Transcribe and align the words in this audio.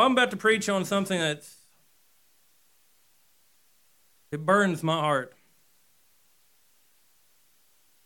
I'm 0.00 0.12
about 0.12 0.30
to 0.30 0.36
preach 0.36 0.68
on 0.68 0.84
something 0.84 1.18
that's 1.18 1.56
it 4.32 4.46
burns 4.46 4.82
my 4.82 5.00
heart. 5.00 5.34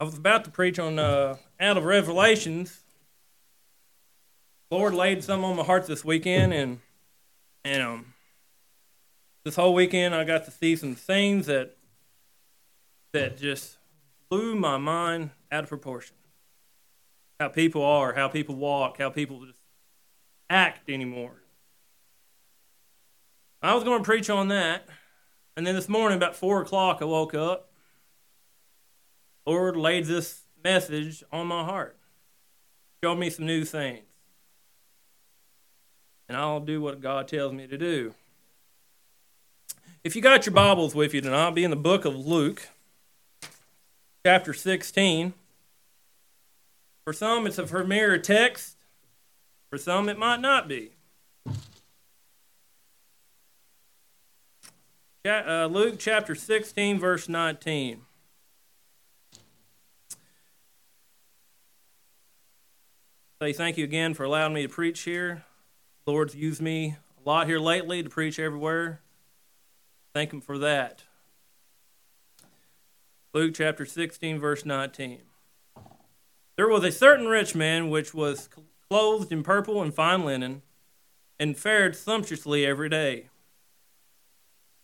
I 0.00 0.04
was 0.04 0.16
about 0.16 0.44
to 0.44 0.50
preach 0.50 0.78
on 0.78 0.98
uh, 0.98 1.36
out 1.60 1.76
of 1.76 1.84
Revelations. 1.84 2.80
Lord 4.70 4.94
laid 4.94 5.22
some 5.22 5.44
on 5.44 5.56
my 5.56 5.62
heart 5.62 5.86
this 5.86 6.04
weekend, 6.04 6.52
and 6.52 6.80
and 7.64 7.82
um, 7.82 8.14
this 9.44 9.56
whole 9.56 9.74
weekend 9.74 10.14
I 10.14 10.24
got 10.24 10.46
to 10.46 10.50
see 10.50 10.76
some 10.76 10.94
things 10.94 11.46
that 11.46 11.76
that 13.12 13.36
just 13.36 13.76
blew 14.28 14.54
my 14.56 14.78
mind 14.78 15.30
out 15.52 15.64
of 15.64 15.68
proportion. 15.68 16.16
How 17.38 17.48
people 17.48 17.84
are, 17.84 18.14
how 18.14 18.28
people 18.28 18.56
walk, 18.56 18.98
how 18.98 19.10
people 19.10 19.44
just 19.44 19.58
act 20.50 20.88
anymore. 20.88 21.43
I 23.64 23.74
was 23.74 23.84
going 23.84 23.98
to 23.98 24.04
preach 24.04 24.28
on 24.28 24.48
that, 24.48 24.86
and 25.56 25.66
then 25.66 25.74
this 25.74 25.88
morning 25.88 26.16
about 26.16 26.36
four 26.36 26.60
o'clock 26.60 26.98
I 27.00 27.06
woke 27.06 27.34
up. 27.34 27.70
Lord 29.46 29.76
laid 29.76 30.04
this 30.04 30.42
message 30.62 31.24
on 31.32 31.46
my 31.46 31.64
heart, 31.64 31.96
showed 33.02 33.16
me 33.16 33.30
some 33.30 33.46
new 33.46 33.64
things, 33.64 34.04
and 36.28 36.36
I'll 36.36 36.60
do 36.60 36.80
what 36.80 37.00
God 37.00 37.26
tells 37.26 37.52
me 37.52 37.66
to 37.66 37.78
do. 37.78 38.14
If 40.02 40.14
you 40.14 40.20
got 40.20 40.44
your 40.44 40.54
Bibles 40.54 40.94
with 40.94 41.14
you 41.14 41.22
tonight, 41.22 41.44
I'll 41.44 41.50
be 41.50 41.64
in 41.64 41.70
the 41.70 41.76
book 41.76 42.04
of 42.04 42.14
Luke, 42.14 42.68
chapter 44.26 44.52
16. 44.52 45.32
For 47.04 47.14
some, 47.14 47.46
it's 47.46 47.58
a 47.58 47.66
familiar 47.66 48.18
text. 48.18 48.76
For 49.70 49.78
some, 49.78 50.10
it 50.10 50.18
might 50.18 50.40
not 50.40 50.68
be. 50.68 50.92
Uh, 55.26 55.68
Luke 55.72 55.94
chapter 55.98 56.34
16, 56.34 57.00
verse 57.00 57.30
19. 57.30 58.02
Say 63.40 63.52
thank 63.54 63.78
you 63.78 63.84
again 63.84 64.12
for 64.12 64.24
allowing 64.24 64.52
me 64.52 64.64
to 64.64 64.68
preach 64.68 65.00
here. 65.00 65.44
Lord's 66.06 66.36
used 66.36 66.60
me 66.60 66.96
a 67.24 67.26
lot 67.26 67.46
here 67.46 67.58
lately 67.58 68.02
to 68.02 68.10
preach 68.10 68.38
everywhere. 68.38 69.00
Thank 70.12 70.30
Him 70.30 70.42
for 70.42 70.58
that. 70.58 71.04
Luke 73.32 73.54
chapter 73.54 73.86
16, 73.86 74.38
verse 74.38 74.66
19. 74.66 75.22
There 76.56 76.68
was 76.68 76.84
a 76.84 76.92
certain 76.92 77.28
rich 77.28 77.54
man 77.54 77.88
which 77.88 78.12
was 78.12 78.50
clothed 78.90 79.32
in 79.32 79.42
purple 79.42 79.80
and 79.80 79.94
fine 79.94 80.22
linen, 80.26 80.60
and 81.40 81.56
fared 81.56 81.96
sumptuously 81.96 82.66
every 82.66 82.90
day. 82.90 83.30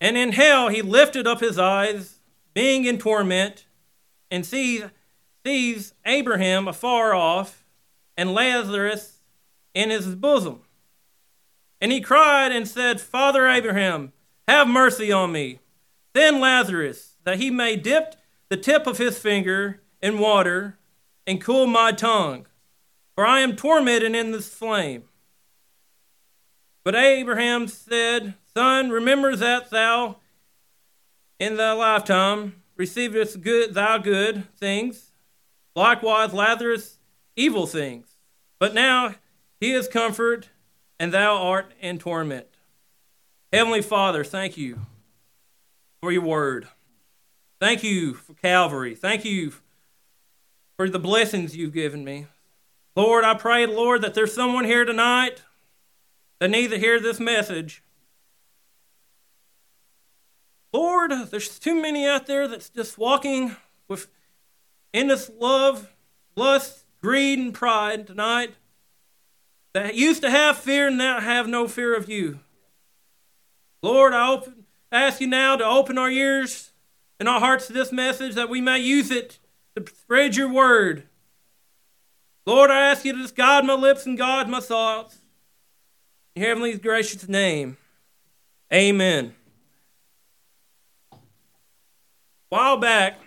And 0.00 0.16
in 0.16 0.32
hell 0.32 0.68
he 0.68 0.82
lifted 0.82 1.26
up 1.26 1.40
his 1.40 1.58
eyes, 1.58 2.20
being 2.54 2.84
in 2.84 2.98
torment, 2.98 3.66
and 4.30 4.44
sees, 4.44 4.84
sees 5.44 5.94
Abraham 6.06 6.68
afar 6.68 7.14
off, 7.14 7.64
and 8.16 8.32
Lazarus 8.32 9.20
in 9.74 9.90
his 9.90 10.14
bosom. 10.14 10.60
And 11.80 11.92
he 11.92 12.00
cried 12.00 12.52
and 12.52 12.66
said, 12.66 13.00
Father 13.00 13.46
Abraham, 13.46 14.12
have 14.46 14.66
mercy 14.66 15.12
on 15.12 15.32
me. 15.32 15.60
Send 16.16 16.40
Lazarus, 16.40 17.16
that 17.24 17.38
he 17.38 17.50
may 17.50 17.76
dip 17.76 18.16
the 18.48 18.56
tip 18.56 18.86
of 18.86 18.98
his 18.98 19.18
finger 19.18 19.82
in 20.02 20.18
water 20.18 20.78
and 21.26 21.40
cool 21.40 21.66
my 21.66 21.92
tongue, 21.92 22.46
for 23.14 23.26
I 23.26 23.40
am 23.40 23.54
tormented 23.54 24.14
in 24.14 24.32
this 24.32 24.52
flame. 24.52 25.04
But 26.88 26.96
Abraham 26.96 27.68
said, 27.68 28.32
Son, 28.54 28.88
remember 28.88 29.36
that 29.36 29.68
thou 29.68 30.16
in 31.38 31.58
thy 31.58 31.72
lifetime 31.72 32.62
receivest 32.78 33.42
good 33.42 33.74
thy 33.74 33.98
good 33.98 34.48
things, 34.56 35.12
likewise 35.76 36.32
Lazarus 36.32 36.96
evil 37.36 37.66
things. 37.66 38.16
But 38.58 38.72
now 38.72 39.16
he 39.60 39.72
is 39.72 39.86
comfort 39.86 40.48
and 40.98 41.12
thou 41.12 41.36
art 41.36 41.74
in 41.78 41.98
torment. 41.98 42.46
Heavenly 43.52 43.82
Father, 43.82 44.24
thank 44.24 44.56
you 44.56 44.86
for 46.00 46.10
your 46.10 46.22
word. 46.22 46.68
Thank 47.60 47.84
you 47.84 48.14
for 48.14 48.32
Calvary. 48.32 48.94
Thank 48.94 49.26
you 49.26 49.52
for 50.78 50.88
the 50.88 50.98
blessings 50.98 51.54
you've 51.54 51.74
given 51.74 52.02
me. 52.02 52.28
Lord, 52.96 53.24
I 53.24 53.34
pray, 53.34 53.66
Lord, 53.66 54.00
that 54.00 54.14
there's 54.14 54.32
someone 54.32 54.64
here 54.64 54.86
tonight 54.86 55.42
that 56.38 56.50
need 56.50 56.70
to 56.70 56.78
hear 56.78 57.00
this 57.00 57.18
message. 57.20 57.82
Lord, 60.72 61.12
there's 61.30 61.58
too 61.58 61.80
many 61.80 62.06
out 62.06 62.26
there 62.26 62.46
that's 62.46 62.68
just 62.68 62.98
walking 62.98 63.56
with 63.88 64.08
endless 64.92 65.30
love, 65.38 65.94
lust, 66.36 66.84
greed, 67.00 67.38
and 67.38 67.54
pride 67.54 68.06
tonight 68.06 68.54
that 69.72 69.94
used 69.94 70.22
to 70.22 70.30
have 70.30 70.58
fear 70.58 70.88
and 70.88 70.98
now 70.98 71.20
have 71.20 71.46
no 71.46 71.68
fear 71.68 71.96
of 71.96 72.08
you. 72.08 72.40
Lord, 73.82 74.12
I 74.12 74.30
open, 74.30 74.64
ask 74.90 75.20
you 75.20 75.26
now 75.26 75.56
to 75.56 75.64
open 75.64 75.98
our 75.98 76.10
ears 76.10 76.72
and 77.20 77.28
our 77.28 77.40
hearts 77.40 77.66
to 77.68 77.72
this 77.72 77.92
message 77.92 78.34
that 78.34 78.48
we 78.48 78.60
may 78.60 78.78
use 78.78 79.10
it 79.10 79.38
to 79.76 79.84
spread 79.86 80.36
your 80.36 80.48
word. 80.48 81.04
Lord, 82.46 82.70
I 82.70 82.80
ask 82.90 83.04
you 83.04 83.12
to 83.12 83.22
just 83.22 83.36
guide 83.36 83.64
my 83.64 83.74
lips 83.74 84.06
and 84.06 84.18
guide 84.18 84.48
my 84.48 84.60
thoughts. 84.60 85.17
Your 86.38 86.46
heavenly 86.46 86.78
gracious 86.78 87.28
name, 87.28 87.78
amen. 88.72 89.34
A 91.10 91.16
while 92.48 92.76
back, 92.76 93.18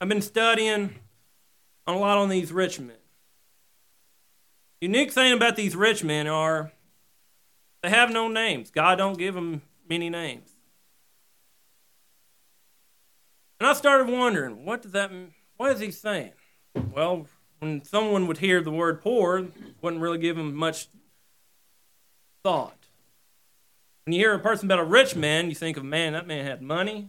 I've 0.00 0.08
been 0.08 0.22
studying 0.22 0.94
a 1.86 1.92
lot 1.92 2.16
on 2.16 2.30
these 2.30 2.52
rich 2.52 2.80
men. 2.80 2.96
Unique 4.80 5.12
thing 5.12 5.34
about 5.34 5.56
these 5.56 5.76
rich 5.76 6.02
men 6.02 6.26
are 6.26 6.72
they 7.82 7.90
have 7.90 8.10
no 8.10 8.28
names. 8.28 8.70
God 8.70 8.96
don't 8.96 9.18
give 9.18 9.34
them 9.34 9.60
many 9.86 10.08
names. 10.08 10.48
And 13.60 13.68
I 13.68 13.74
started 13.74 14.08
wondering, 14.08 14.64
what 14.64 14.80
does 14.80 14.92
that? 14.92 15.10
What 15.58 15.72
is 15.72 15.80
he 15.80 15.90
saying? 15.90 16.32
Well, 16.94 17.26
when 17.58 17.84
someone 17.84 18.26
would 18.26 18.38
hear 18.38 18.62
the 18.62 18.70
word 18.70 19.02
poor, 19.02 19.48
wouldn't 19.82 20.00
really 20.00 20.16
give 20.16 20.38
him 20.38 20.54
much 20.54 20.88
thought. 22.46 22.86
When 24.04 24.12
you 24.12 24.20
hear 24.20 24.34
a 24.34 24.38
person 24.38 24.66
about 24.66 24.78
a 24.78 24.84
rich 24.84 25.16
man, 25.16 25.48
you 25.48 25.56
think 25.56 25.76
of, 25.76 25.82
man, 25.82 26.12
that 26.12 26.28
man 26.28 26.46
had 26.46 26.62
money, 26.62 27.08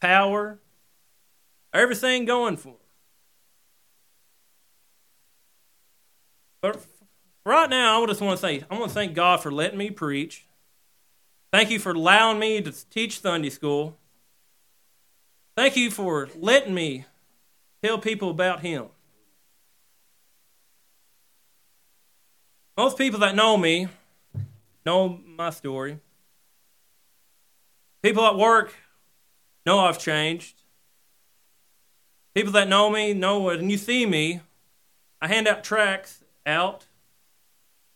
power, 0.00 0.58
everything 1.74 2.24
going 2.24 2.56
for 2.56 2.70
him. 2.70 2.76
But 6.62 6.86
Right 7.44 7.70
now, 7.70 8.02
I 8.02 8.06
just 8.06 8.20
want 8.20 8.38
to 8.38 8.46
say, 8.46 8.64
I 8.70 8.78
want 8.78 8.90
to 8.90 8.94
thank 8.94 9.14
God 9.14 9.42
for 9.42 9.50
letting 9.50 9.78
me 9.78 9.90
preach. 9.90 10.44
Thank 11.50 11.70
you 11.70 11.78
for 11.78 11.92
allowing 11.92 12.38
me 12.38 12.60
to 12.60 12.72
teach 12.90 13.20
Sunday 13.20 13.48
school. 13.48 13.96
Thank 15.56 15.74
you 15.74 15.90
for 15.90 16.28
letting 16.36 16.74
me 16.74 17.06
tell 17.82 17.98
people 17.98 18.28
about 18.28 18.60
Him. 18.60 18.86
Most 22.76 22.98
people 22.98 23.20
that 23.20 23.34
know 23.34 23.56
me 23.56 23.88
know 24.88 25.20
my 25.24 25.50
story. 25.50 26.00
People 28.02 28.24
at 28.24 28.36
work 28.36 28.74
know 29.64 29.80
I've 29.80 29.98
changed. 29.98 30.62
People 32.34 32.52
that 32.52 32.68
know 32.68 32.90
me 32.90 33.12
know 33.14 33.40
when 33.40 33.70
you 33.70 33.76
see 33.76 34.06
me, 34.06 34.40
I 35.20 35.28
hand 35.28 35.46
out 35.46 35.62
tracts 35.62 36.24
out 36.46 36.86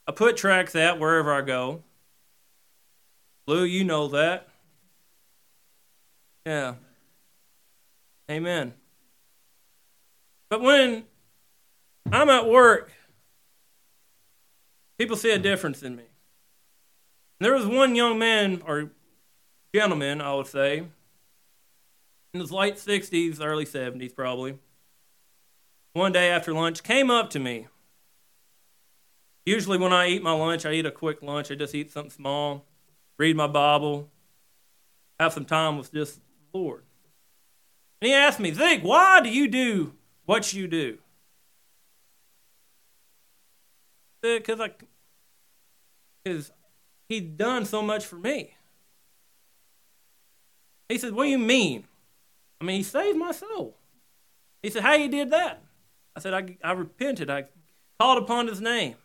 I 0.06 0.12
put 0.12 0.36
tracks 0.36 0.74
out 0.74 0.98
wherever 0.98 1.32
I 1.32 1.42
go. 1.42 1.82
Lou, 3.46 3.62
you 3.62 3.84
know 3.84 4.08
that. 4.08 4.48
Yeah. 6.44 6.74
Amen. 8.30 8.74
But 10.48 10.60
when 10.60 11.04
I'm 12.10 12.28
at 12.28 12.48
work, 12.48 12.90
people 14.98 15.16
see 15.16 15.30
a 15.30 15.38
difference 15.38 15.82
in 15.82 15.96
me. 15.96 16.04
There 17.42 17.54
was 17.54 17.66
one 17.66 17.96
young 17.96 18.20
man, 18.20 18.62
or 18.66 18.92
gentleman, 19.74 20.20
I 20.20 20.32
would 20.34 20.46
say, 20.46 20.84
in 22.32 22.40
his 22.40 22.52
late 22.52 22.76
60s, 22.76 23.40
early 23.42 23.66
70s 23.66 24.14
probably, 24.14 24.58
one 25.92 26.12
day 26.12 26.30
after 26.30 26.52
lunch, 26.52 26.84
came 26.84 27.10
up 27.10 27.30
to 27.30 27.40
me. 27.40 27.66
Usually, 29.44 29.76
when 29.76 29.92
I 29.92 30.06
eat 30.06 30.22
my 30.22 30.32
lunch, 30.32 30.64
I 30.64 30.72
eat 30.72 30.86
a 30.86 30.92
quick 30.92 31.20
lunch. 31.20 31.50
I 31.50 31.56
just 31.56 31.74
eat 31.74 31.90
something 31.90 32.12
small, 32.12 32.64
read 33.18 33.34
my 33.36 33.48
Bible, 33.48 34.08
have 35.18 35.32
some 35.32 35.44
time 35.44 35.78
with 35.78 35.92
just 35.92 36.20
the 36.52 36.58
Lord. 36.58 36.84
And 38.00 38.08
he 38.08 38.14
asked 38.14 38.38
me, 38.38 38.52
Zeke, 38.52 38.82
why 38.82 39.20
do 39.20 39.28
you 39.28 39.48
do 39.48 39.94
what 40.26 40.52
you 40.52 40.68
do? 40.68 40.98
Because 44.22 44.60
I, 44.60 44.70
because 46.22 46.52
he'd 47.12 47.37
done 47.37 47.64
so 47.64 47.82
much 47.82 48.06
for 48.06 48.17
me. 48.17 48.55
He 50.88 50.99
said, 50.99 51.12
What 51.14 51.25
do 51.25 51.31
you 51.31 51.38
mean? 51.38 51.85
I 52.61 52.64
mean, 52.64 52.76
he 52.76 52.82
saved 52.82 53.19
my 53.19 53.32
soul. 53.32 53.76
He 54.62 54.70
said, 54.70 54.82
How 54.82 54.94
you 54.94 55.09
did 55.09 55.31
that? 55.31 55.62
I 56.14 56.20
said, 56.20 56.35
I, 56.35 56.56
I 56.62 56.73
repented. 56.73 57.31
I 57.31 57.47
called 57.99 58.23
upon 58.23 58.47
his 58.47 58.61
name. 58.61 58.97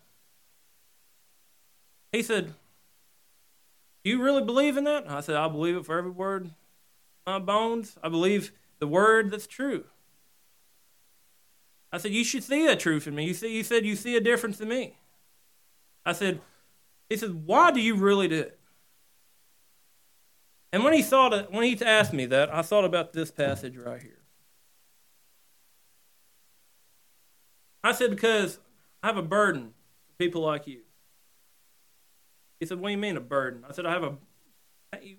He 2.12 2.24
said, 2.24 2.54
You 4.04 4.22
really 4.22 4.44
believe 4.44 4.78
in 4.78 4.84
that? 4.86 5.10
I 5.10 5.22
said, 5.22 5.36
I 5.36 5.48
believe 5.48 5.76
it 5.76 5.86
for 5.86 5.98
every 5.98 6.12
word 6.12 6.52
my 7.28 7.40
bones. 7.40 7.98
I 8.02 8.10
believe 8.10 8.54
the 8.80 8.88
word 8.88 9.30
that's 9.30 9.48
true. 9.48 9.84
I 11.92 11.98
said, 11.98 12.12
You 12.12 12.24
should 12.24 12.44
see 12.44 12.66
a 12.68 12.76
truth 12.76 13.06
in 13.06 13.16
me. 13.16 13.26
You, 13.26 13.34
see, 13.34 13.56
you 13.56 13.64
said 13.64 13.86
you 13.86 13.96
see 13.96 14.16
a 14.16 14.22
difference 14.22 14.60
in 14.60 14.70
me. 14.70 14.98
I 16.06 16.14
said, 16.14 16.40
He 17.10 17.18
said, 17.18 17.46
Why 17.46 17.72
do 17.72 17.80
you 17.80 17.96
really 17.96 18.28
do 18.28 18.40
it? 18.40 18.60
And 20.74 20.84
when 20.84 20.94
he 20.94 21.02
thought 21.02 21.34
it, 21.34 21.52
when 21.52 21.64
he 21.64 21.84
asked 21.84 22.14
me 22.14 22.26
that, 22.28 22.54
I 22.54 22.62
thought 22.62 22.84
about 22.84 23.14
this 23.14 23.32
passage 23.32 23.78
right 23.78 24.02
here. 24.02 24.20
I 27.84 27.94
said, 27.94 28.10
Because 28.10 28.60
I 29.02 29.08
have 29.08 29.18
a 29.18 29.24
burden 29.24 29.74
for 30.08 30.14
people 30.18 30.42
like 30.42 30.68
you. 30.68 30.82
He 32.60 32.66
said, 32.66 32.80
What 32.80 32.90
do 32.90 32.92
you 32.92 32.98
mean 32.98 33.18
a 33.18 33.22
burden? 33.22 33.64
I 33.68 33.74
said, 33.74 33.86
I 33.86 33.92
have 33.92 34.04
a 34.04 34.18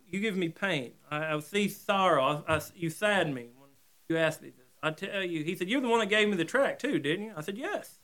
you 0.08 0.20
give 0.20 0.36
me 0.36 0.48
pain. 0.48 0.92
I, 1.10 1.34
I 1.34 1.40
see 1.40 1.68
sorrow. 1.68 2.44
I, 2.46 2.56
I, 2.56 2.60
you 2.74 2.90
sadden 2.90 3.34
me 3.34 3.48
when 3.56 3.70
you 4.08 4.16
ask 4.16 4.40
me 4.42 4.50
this. 4.50 4.66
I 4.82 4.90
tell 4.90 5.22
you, 5.22 5.44
he 5.44 5.56
said, 5.56 5.68
You're 5.68 5.80
the 5.80 5.88
one 5.88 6.00
that 6.00 6.08
gave 6.08 6.28
me 6.28 6.36
the 6.36 6.44
track, 6.44 6.78
too, 6.78 6.98
didn't 6.98 7.26
you? 7.26 7.32
I 7.36 7.42
said, 7.42 7.58
Yes. 7.58 7.97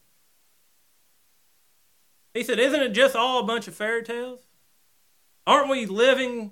He 2.34 2.42
said, 2.42 2.58
Isn't 2.58 2.82
it 2.82 2.90
just 2.90 3.14
all 3.14 3.40
a 3.40 3.46
bunch 3.46 3.68
of 3.68 3.74
fairy 3.74 4.02
tales? 4.02 4.40
Aren't 5.46 5.70
we 5.70 5.86
living 5.86 6.50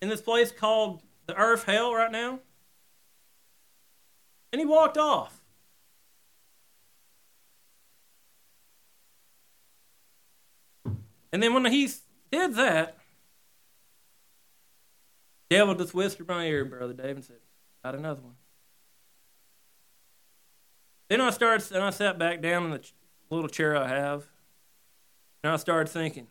in 0.00 0.08
this 0.08 0.20
place 0.20 0.52
called 0.52 1.02
the 1.26 1.36
earth 1.36 1.64
hell 1.64 1.92
right 1.92 2.12
now? 2.12 2.38
And 4.52 4.60
he 4.60 4.66
walked 4.66 4.96
off. 4.96 5.40
And 11.32 11.42
then 11.42 11.52
when 11.52 11.66
he 11.66 11.90
did 12.30 12.54
that, 12.54 12.96
devil 15.50 15.74
just 15.74 15.92
whispered 15.92 16.30
in 16.30 16.36
my 16.36 16.46
ear, 16.46 16.64
Brother 16.64 16.94
David, 16.94 17.16
and 17.16 17.24
said, 17.24 17.36
Got 17.84 17.94
another 17.94 18.22
one. 18.22 18.36
Then 21.08 21.20
I 21.20 21.30
started, 21.30 21.70
and 21.72 21.82
I 21.82 21.90
sat 21.90 22.18
back 22.18 22.40
down 22.40 22.66
in 22.66 22.70
the 22.70 22.80
little 23.30 23.48
chair 23.48 23.76
I 23.76 23.88
have, 23.88 24.28
and 25.42 25.52
I 25.52 25.56
started 25.56 25.90
thinking, 25.90 26.26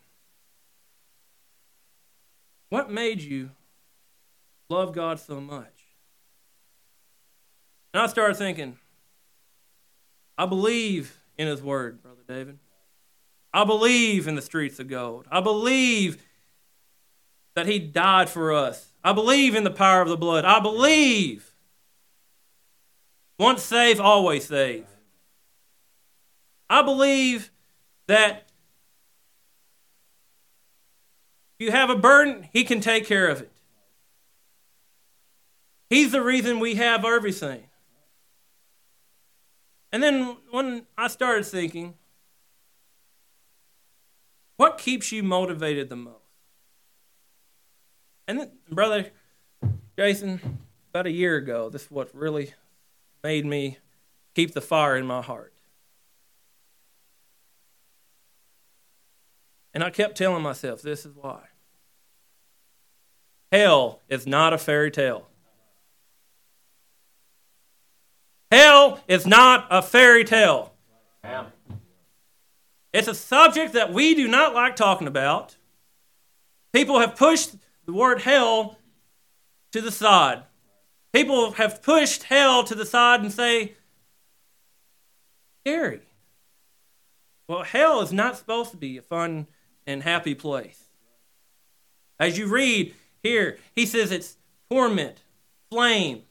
what 2.68 2.90
made 2.90 3.20
you 3.20 3.50
love 4.68 4.92
God 4.94 5.18
so 5.18 5.40
much? 5.40 5.72
And 7.94 8.02
I 8.02 8.06
started 8.06 8.36
thinking, 8.36 8.78
I 10.36 10.46
believe 10.46 11.18
in 11.38 11.46
His 11.46 11.62
Word, 11.62 12.02
Brother 12.02 12.22
David. 12.28 12.58
I 13.52 13.64
believe 13.64 14.28
in 14.28 14.34
the 14.34 14.42
streets 14.42 14.78
of 14.78 14.88
gold. 14.88 15.26
I 15.30 15.40
believe 15.40 16.22
that 17.54 17.66
He 17.66 17.78
died 17.78 18.28
for 18.28 18.52
us. 18.52 18.92
I 19.02 19.12
believe 19.12 19.54
in 19.54 19.64
the 19.64 19.70
power 19.70 20.02
of 20.02 20.08
the 20.08 20.16
blood. 20.16 20.44
I 20.44 20.60
believe. 20.60 21.54
Once 23.38 23.62
saved, 23.62 24.00
always 24.00 24.44
saved. 24.44 24.86
I 26.68 26.82
believe 26.82 27.50
that 28.06 28.47
you 31.58 31.70
have 31.70 31.90
a 31.90 31.96
burden, 31.96 32.48
He 32.52 32.64
can 32.64 32.80
take 32.80 33.06
care 33.06 33.28
of 33.28 33.40
it. 33.40 33.52
He's 35.90 36.12
the 36.12 36.22
reason 36.22 36.60
we 36.60 36.74
have 36.74 37.04
everything. 37.04 37.64
And 39.90 40.02
then 40.02 40.36
when 40.50 40.86
I 40.98 41.08
started 41.08 41.46
thinking, 41.46 41.94
what 44.56 44.76
keeps 44.76 45.12
you 45.12 45.22
motivated 45.22 45.88
the 45.88 45.96
most? 45.96 46.16
And 48.26 48.40
then, 48.40 48.50
brother 48.70 49.06
Jason, 49.98 50.58
about 50.90 51.06
a 51.06 51.10
year 51.10 51.36
ago, 51.36 51.70
this 51.70 51.84
is 51.84 51.90
what 51.90 52.14
really 52.14 52.54
made 53.24 53.46
me 53.46 53.78
keep 54.34 54.52
the 54.52 54.60
fire 54.60 54.96
in 54.96 55.06
my 55.06 55.22
heart. 55.22 55.52
And 59.78 59.84
I 59.84 59.90
kept 59.90 60.18
telling 60.18 60.42
myself, 60.42 60.82
this 60.82 61.06
is 61.06 61.14
why. 61.14 61.38
Hell 63.52 64.00
is 64.08 64.26
not 64.26 64.52
a 64.52 64.58
fairy 64.58 64.90
tale. 64.90 65.28
Hell 68.50 68.98
is 69.06 69.24
not 69.24 69.68
a 69.70 69.80
fairy 69.80 70.24
tale. 70.24 70.72
It's 72.92 73.06
a 73.06 73.14
subject 73.14 73.74
that 73.74 73.92
we 73.92 74.16
do 74.16 74.26
not 74.26 74.52
like 74.52 74.74
talking 74.74 75.06
about. 75.06 75.54
People 76.72 76.98
have 76.98 77.14
pushed 77.14 77.54
the 77.86 77.92
word 77.92 78.22
hell 78.22 78.80
to 79.70 79.80
the 79.80 79.92
side. 79.92 80.42
People 81.12 81.52
have 81.52 81.84
pushed 81.84 82.24
hell 82.24 82.64
to 82.64 82.74
the 82.74 82.84
side 82.84 83.20
and 83.20 83.32
say, 83.32 83.74
scary. 85.60 86.00
Well, 87.46 87.62
hell 87.62 88.00
is 88.00 88.12
not 88.12 88.36
supposed 88.36 88.72
to 88.72 88.76
be 88.76 88.98
a 88.98 89.02
fun 89.02 89.46
and 89.88 90.02
happy 90.02 90.34
place. 90.34 90.84
As 92.20 92.36
you 92.36 92.46
read 92.46 92.94
here, 93.22 93.58
he 93.74 93.86
says 93.86 94.12
it's 94.12 94.36
torment, 94.70 95.22
flame. 95.70 96.22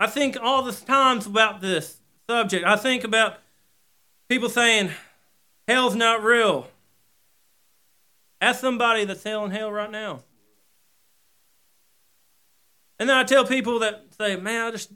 I 0.00 0.08
think 0.08 0.36
all 0.40 0.62
the 0.62 0.72
times 0.72 1.24
about 1.24 1.60
this 1.60 2.00
subject. 2.28 2.66
I 2.66 2.74
think 2.74 3.04
about 3.04 3.38
people 4.28 4.48
saying, 4.48 4.90
hell's 5.68 5.94
not 5.94 6.22
real. 6.24 6.66
Ask 8.40 8.60
somebody 8.60 9.04
that's 9.04 9.22
hell 9.22 9.44
in 9.44 9.52
hell 9.52 9.70
right 9.70 9.90
now. 9.90 10.24
And 12.98 13.08
then 13.08 13.16
I 13.16 13.22
tell 13.22 13.46
people 13.46 13.78
that 13.78 14.06
say, 14.18 14.34
man, 14.34 14.66
I 14.66 14.70
just, 14.72 14.90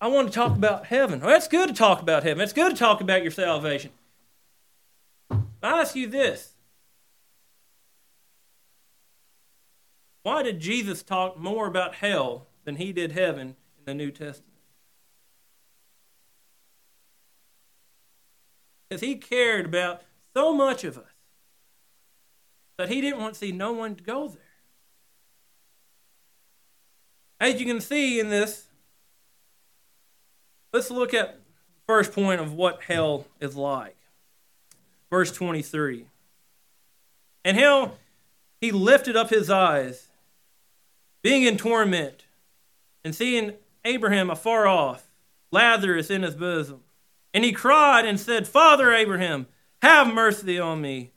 I 0.00 0.08
want 0.08 0.28
to 0.28 0.34
talk 0.34 0.56
about 0.56 0.86
heaven. 0.86 1.20
Well, 1.20 1.36
it's 1.36 1.48
good 1.48 1.68
to 1.68 1.74
talk 1.74 2.02
about 2.02 2.24
heaven. 2.24 2.42
It's 2.42 2.52
good 2.52 2.72
to 2.72 2.76
talk 2.76 3.00
about 3.00 3.22
your 3.22 3.30
salvation. 3.30 3.90
I 5.30 5.80
ask 5.80 5.96
you 5.96 6.06
this. 6.06 6.54
Why 10.22 10.42
did 10.42 10.60
Jesus 10.60 11.02
talk 11.02 11.38
more 11.38 11.66
about 11.66 11.96
hell 11.96 12.46
than 12.64 12.76
he 12.76 12.92
did 12.92 13.12
heaven 13.12 13.56
in 13.78 13.84
the 13.84 13.94
New 13.94 14.10
Testament? 14.10 14.54
Because 18.88 19.00
he 19.00 19.16
cared 19.16 19.66
about 19.66 20.02
so 20.34 20.54
much 20.54 20.84
of 20.84 20.98
us 20.98 21.12
that 22.76 22.88
he 22.88 23.00
didn't 23.00 23.20
want 23.20 23.34
to 23.34 23.40
see 23.40 23.52
no 23.52 23.72
one 23.72 23.94
go 23.94 24.28
there. 24.28 24.40
As 27.40 27.60
you 27.60 27.66
can 27.66 27.80
see 27.80 28.18
in 28.18 28.30
this, 28.30 28.63
let's 30.74 30.90
look 30.90 31.14
at 31.14 31.38
first 31.86 32.12
point 32.12 32.40
of 32.40 32.52
what 32.52 32.82
hell 32.82 33.26
is 33.40 33.56
like. 33.56 33.96
Verse 35.08 35.30
23. 35.30 36.06
And 37.44 37.56
hell, 37.56 37.98
he 38.60 38.72
lifted 38.72 39.14
up 39.14 39.30
his 39.30 39.48
eyes, 39.48 40.08
being 41.22 41.44
in 41.44 41.56
torment, 41.56 42.24
and 43.04 43.14
seeing 43.14 43.52
Abraham 43.84 44.30
afar 44.30 44.66
off, 44.66 45.06
Lazarus 45.52 46.10
in 46.10 46.22
his 46.22 46.34
bosom. 46.34 46.80
And 47.32 47.44
he 47.44 47.52
cried 47.52 48.04
and 48.04 48.18
said, 48.18 48.48
Father 48.48 48.92
Abraham, 48.92 49.46
have 49.80 50.12
mercy 50.12 50.58
on 50.58 50.80
me. 50.80 51.12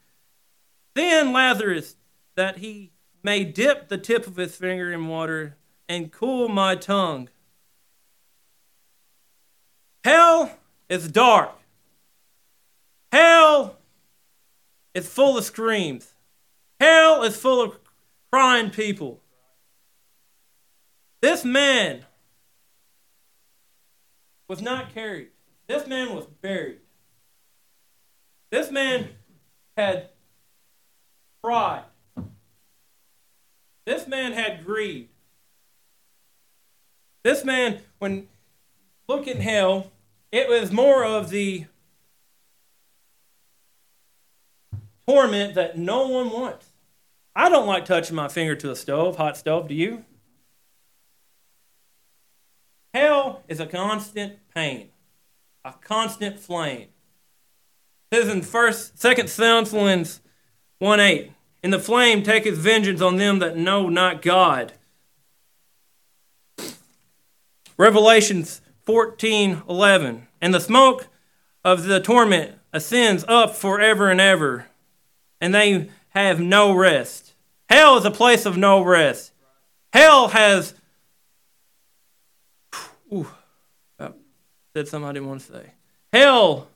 Then 0.93 1.33
Lazarus, 1.33 1.95
that 2.35 2.59
he 2.59 2.91
may 3.23 3.43
dip 3.43 3.87
the 3.87 3.97
tip 3.97 4.27
of 4.27 4.35
his 4.35 4.55
finger 4.55 4.91
in 4.91 5.07
water 5.07 5.57
and 5.89 6.11
cool 6.11 6.47
my 6.47 6.75
tongue. 6.75 7.29
Hell 10.07 10.49
is 10.87 11.11
dark. 11.11 11.51
Hell 13.11 13.75
is 14.93 15.05
full 15.05 15.37
of 15.37 15.43
screams. 15.43 16.13
Hell 16.79 17.23
is 17.23 17.35
full 17.35 17.61
of 17.61 17.77
crying 18.31 18.69
people. 18.69 19.19
This 21.19 21.43
man 21.43 22.05
was 24.47 24.61
not 24.61 24.93
carried. 24.93 25.27
This 25.67 25.85
man 25.85 26.15
was 26.15 26.25
buried. 26.41 26.79
This 28.49 28.71
man 28.71 29.09
had 29.75 30.07
pride. 31.43 31.83
This 33.85 34.07
man 34.07 34.31
had 34.31 34.65
greed. 34.65 35.09
This 37.23 37.43
man, 37.43 37.81
when 37.99 38.29
look 39.09 39.27
at 39.27 39.35
hell, 39.35 39.91
it 40.31 40.49
was 40.49 40.71
more 40.71 41.05
of 41.05 41.29
the 41.29 41.65
torment 45.07 45.55
that 45.55 45.77
no 45.77 46.07
one 46.07 46.29
wants. 46.29 46.67
I 47.35 47.49
don't 47.49 47.67
like 47.67 47.85
touching 47.85 48.15
my 48.15 48.27
finger 48.27 48.55
to 48.55 48.71
a 48.71 48.75
stove, 48.75 49.17
hot 49.17 49.37
stove. 49.37 49.67
Do 49.67 49.75
you? 49.75 50.03
Hell 52.93 53.43
is 53.47 53.59
a 53.59 53.67
constant 53.67 54.39
pain, 54.53 54.89
a 55.63 55.73
constant 55.73 56.39
flame. 56.39 56.87
It 58.11 58.23
says 58.23 58.29
in 58.29 58.41
first, 58.41 58.99
second 58.99 59.27
Thessalonians 59.27 60.21
1 60.79 60.99
8, 60.99 61.31
in 61.63 61.71
the 61.71 61.79
flame 61.79 62.23
taketh 62.23 62.55
vengeance 62.55 63.01
on 63.01 63.17
them 63.17 63.39
that 63.39 63.57
know 63.57 63.87
not 63.87 64.21
God. 64.21 64.73
Revelations 67.77 68.61
14 68.87 69.63
11, 69.67 70.27
and 70.41 70.53
the 70.53 70.61
smoke 70.61 71.07
of 71.61 71.83
the 71.83 71.99
torment 71.99 72.55
ascends 72.71 73.25
up 73.27 73.53
forever 73.53 74.09
and 74.09 74.21
ever, 74.21 74.67
and 75.41 75.53
they 75.53 75.89
have 76.11 76.39
no 76.39 76.71
rest. 76.73 77.33
Hell 77.67 77.97
is 77.97 78.05
a 78.05 78.11
place 78.11 78.45
of 78.45 78.55
no 78.55 78.81
rest. 78.81 79.33
Hell 79.91 80.29
has 80.29 80.73
Ooh, 83.11 83.27
I 83.99 84.11
said 84.73 84.87
something 84.87 85.09
I 85.09 85.11
didn't 85.11 85.27
want 85.27 85.41
to 85.41 85.51
say. 85.51 85.71
Hell 86.13 86.69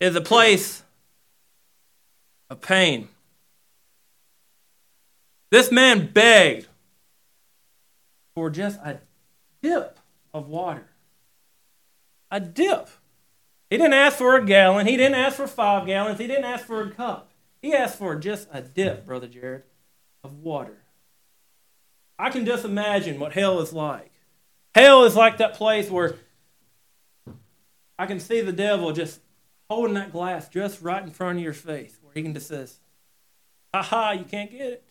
is 0.00 0.14
a 0.16 0.20
place 0.20 0.82
of 2.50 2.60
pain. 2.60 3.08
This 5.50 5.72
man 5.72 6.10
begged 6.12 6.66
for 8.34 8.50
just 8.50 8.78
a 8.80 8.98
dip 9.62 9.97
of 10.32 10.48
water. 10.48 10.88
A 12.30 12.40
dip. 12.40 12.88
He 13.70 13.76
didn't 13.76 13.94
ask 13.94 14.16
for 14.16 14.36
a 14.36 14.44
gallon. 14.44 14.86
He 14.86 14.96
didn't 14.96 15.14
ask 15.14 15.36
for 15.36 15.46
five 15.46 15.86
gallons. 15.86 16.18
He 16.18 16.26
didn't 16.26 16.44
ask 16.44 16.64
for 16.64 16.82
a 16.82 16.90
cup. 16.90 17.32
He 17.60 17.74
asked 17.74 17.98
for 17.98 18.16
just 18.16 18.48
a 18.52 18.62
dip, 18.62 19.04
Brother 19.04 19.26
Jared, 19.26 19.64
of 20.22 20.38
water. 20.38 20.84
I 22.18 22.30
can 22.30 22.44
just 22.44 22.64
imagine 22.64 23.20
what 23.20 23.32
hell 23.32 23.60
is 23.60 23.72
like. 23.72 24.12
Hell 24.74 25.04
is 25.04 25.16
like 25.16 25.38
that 25.38 25.54
place 25.54 25.90
where 25.90 26.16
I 27.98 28.06
can 28.06 28.20
see 28.20 28.40
the 28.40 28.52
devil 28.52 28.92
just 28.92 29.20
holding 29.68 29.94
that 29.94 30.12
glass 30.12 30.48
just 30.48 30.80
right 30.82 31.02
in 31.02 31.10
front 31.10 31.38
of 31.38 31.44
your 31.44 31.52
face, 31.52 31.98
where 32.00 32.14
he 32.14 32.22
can 32.22 32.34
just 32.34 32.48
says, 32.48 32.78
"Ha 33.74 33.82
ha, 33.82 34.10
you 34.12 34.24
can't 34.24 34.50
get 34.50 34.60
it." 34.60 34.84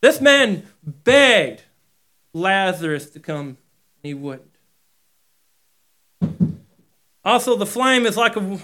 This 0.00 0.20
man 0.20 0.66
begged 0.82 1.64
Lazarus 2.32 3.10
to 3.10 3.20
come, 3.20 3.46
and 3.48 3.56
he 4.02 4.14
wouldn't. 4.14 4.46
Also, 7.24 7.56
the 7.56 7.66
flame 7.66 8.06
is 8.06 8.16
like 8.16 8.36
a 8.36 8.60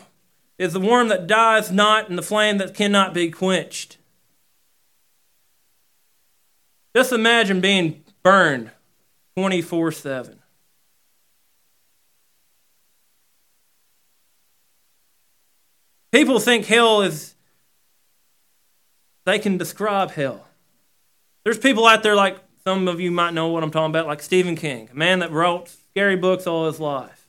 is 0.59 0.73
the 0.73 0.81
worm 0.81 1.09
that 1.09 1.27
dies 1.27 1.71
not, 1.71 2.09
and 2.09 2.17
the 2.17 2.23
flame 2.23 2.59
that 2.59 2.75
cannot 2.75 3.13
be 3.13 3.31
quenched. 3.31 3.99
Just 6.95 7.13
imagine 7.13 7.61
being 7.61 8.05
burned 8.23 8.71
24 9.37 9.93
7. 9.93 10.39
People 16.11 16.41
think 16.41 16.65
hell 16.65 17.03
is, 17.03 17.35
they 19.27 19.39
can 19.39 19.59
describe 19.59 20.13
hell. 20.13 20.47
There's 21.45 21.59
people 21.59 21.87
out 21.87 22.03
there 22.03 22.17
like 22.17 22.39
some 22.67 22.89
of 22.89 23.01
you 23.01 23.13
might 23.13 23.33
know 23.33 23.47
what 23.47 23.63
I'm 23.63 23.71
talking 23.71 23.93
about, 23.93 24.09
like 24.09 24.21
Stephen 24.21 24.57
King, 24.57 24.89
a 24.91 24.97
man 24.97 25.21
that 25.21 25.31
wrote 25.31 25.69
scary 25.69 26.17
books 26.17 26.49
all 26.49 26.67
his 26.67 26.81
life. 26.81 27.29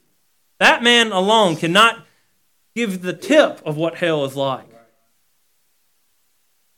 That 0.59 0.81
man 0.81 1.11
alone 1.11 1.55
cannot 1.57 2.03
give 2.75 3.03
the 3.03 3.13
tip 3.13 3.61
of 3.63 3.77
what 3.77 3.97
hell 3.97 4.25
is 4.25 4.35
like. 4.35 4.65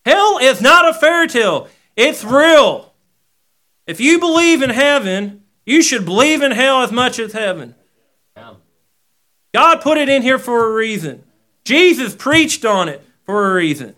Hell 0.05 0.39
is 0.41 0.59
not 0.59 0.89
a 0.89 0.93
fairy 0.93 1.29
tale, 1.29 1.69
it's 1.95 2.25
real. 2.25 2.93
If 3.87 4.01
you 4.01 4.19
believe 4.19 4.61
in 4.61 4.71
heaven, 4.71 5.43
you 5.65 5.81
should 5.81 6.03
believe 6.03 6.41
in 6.41 6.51
hell 6.51 6.83
as 6.83 6.91
much 6.91 7.17
as 7.17 7.31
heaven. 7.31 7.75
God 9.53 9.79
put 9.81 9.97
it 9.97 10.09
in 10.09 10.21
here 10.21 10.37
for 10.37 10.69
a 10.69 10.73
reason. 10.73 11.23
Jesus 11.63 12.13
preached 12.13 12.65
on 12.65 12.89
it 12.89 13.05
for 13.25 13.51
a 13.51 13.53
reason. 13.53 13.95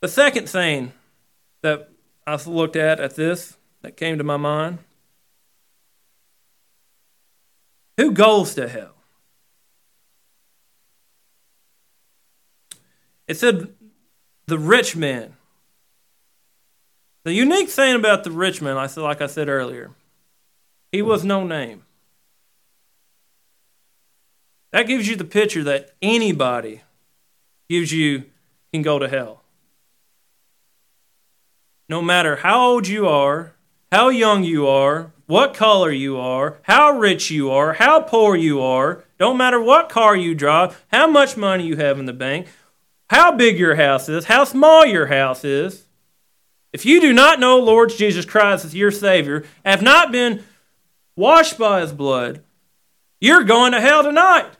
The 0.00 0.08
second 0.08 0.48
thing 0.48 0.92
that 1.62 1.90
I 2.26 2.36
looked 2.46 2.76
at 2.76 3.00
at 3.00 3.16
this 3.16 3.56
that 3.82 3.96
came 3.96 4.18
to 4.18 4.24
my 4.24 4.36
mind 4.36 4.78
who 7.98 8.12
goes 8.12 8.54
to 8.54 8.68
hell? 8.68 8.94
It 13.26 13.36
said 13.36 13.74
the 14.46 14.58
rich 14.58 14.94
man. 14.94 15.34
The 17.24 17.32
unique 17.32 17.68
thing 17.68 17.96
about 17.96 18.22
the 18.22 18.30
rich 18.30 18.62
man, 18.62 18.76
I 18.76 18.86
said, 18.86 19.02
like 19.02 19.20
I 19.20 19.26
said 19.26 19.48
earlier, 19.48 19.90
he 20.92 21.02
was 21.02 21.24
no 21.24 21.44
name. 21.44 21.82
That 24.70 24.86
gives 24.86 25.08
you 25.08 25.16
the 25.16 25.24
picture 25.24 25.64
that 25.64 25.90
anybody 26.00 26.82
gives 27.68 27.90
you 27.90 28.24
can 28.72 28.82
go 28.82 29.00
to 29.00 29.08
hell. 29.08 29.42
No 31.88 32.02
matter 32.02 32.36
how 32.36 32.60
old 32.60 32.86
you 32.86 33.08
are, 33.08 33.54
how 33.90 34.08
young 34.10 34.44
you 34.44 34.66
are, 34.66 35.12
what 35.26 35.54
color 35.54 35.90
you 35.90 36.18
are, 36.18 36.58
how 36.62 36.92
rich 36.92 37.30
you 37.30 37.50
are, 37.50 37.74
how 37.74 38.00
poor 38.00 38.36
you 38.36 38.60
are, 38.60 39.04
don't 39.18 39.36
matter 39.36 39.60
what 39.60 39.88
car 39.88 40.16
you 40.16 40.34
drive, 40.34 40.84
how 40.88 41.06
much 41.06 41.36
money 41.36 41.66
you 41.66 41.76
have 41.76 41.98
in 41.98 42.06
the 42.06 42.12
bank, 42.12 42.46
how 43.10 43.32
big 43.32 43.58
your 43.58 43.76
house 43.76 44.08
is, 44.08 44.26
how 44.26 44.44
small 44.44 44.84
your 44.86 45.06
house 45.06 45.44
is, 45.44 45.86
if 46.72 46.84
you 46.84 47.00
do 47.00 47.12
not 47.12 47.40
know 47.40 47.58
Lord 47.58 47.90
Jesus 47.90 48.24
Christ 48.24 48.64
as 48.64 48.74
your 48.74 48.90
Savior, 48.90 49.44
have 49.64 49.82
not 49.82 50.12
been 50.12 50.44
washed 51.16 51.58
by 51.58 51.80
His 51.80 51.92
blood, 51.92 52.42
you're 53.20 53.44
going 53.44 53.72
to 53.72 53.80
hell 53.80 54.02
tonight. 54.02 54.50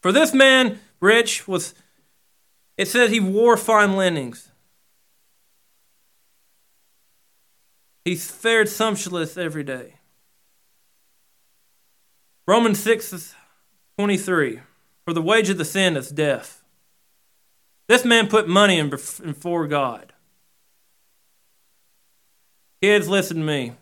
For 0.00 0.12
this 0.12 0.32
man, 0.32 0.78
rich, 1.00 1.48
was, 1.48 1.74
it 2.76 2.88
says 2.88 3.10
he 3.10 3.20
wore 3.20 3.56
fine 3.56 3.96
linens. 3.96 4.50
He 8.04 8.14
fared 8.14 8.68
sumptuous 8.68 9.36
every 9.36 9.64
day. 9.64 9.94
Romans 12.46 12.78
6 12.80 13.34
23. 13.98 14.60
For 15.04 15.12
the 15.12 15.22
wage 15.22 15.48
of 15.48 15.58
the 15.58 15.64
sin 15.64 15.96
is 15.96 16.10
death. 16.10 16.62
This 17.88 18.04
man 18.04 18.28
put 18.28 18.48
money 18.48 18.78
in 18.78 18.90
before 18.90 19.66
God. 19.66 20.12
Kids, 22.82 23.08
listen 23.08 23.38
to 23.38 23.42
me. 23.42 23.72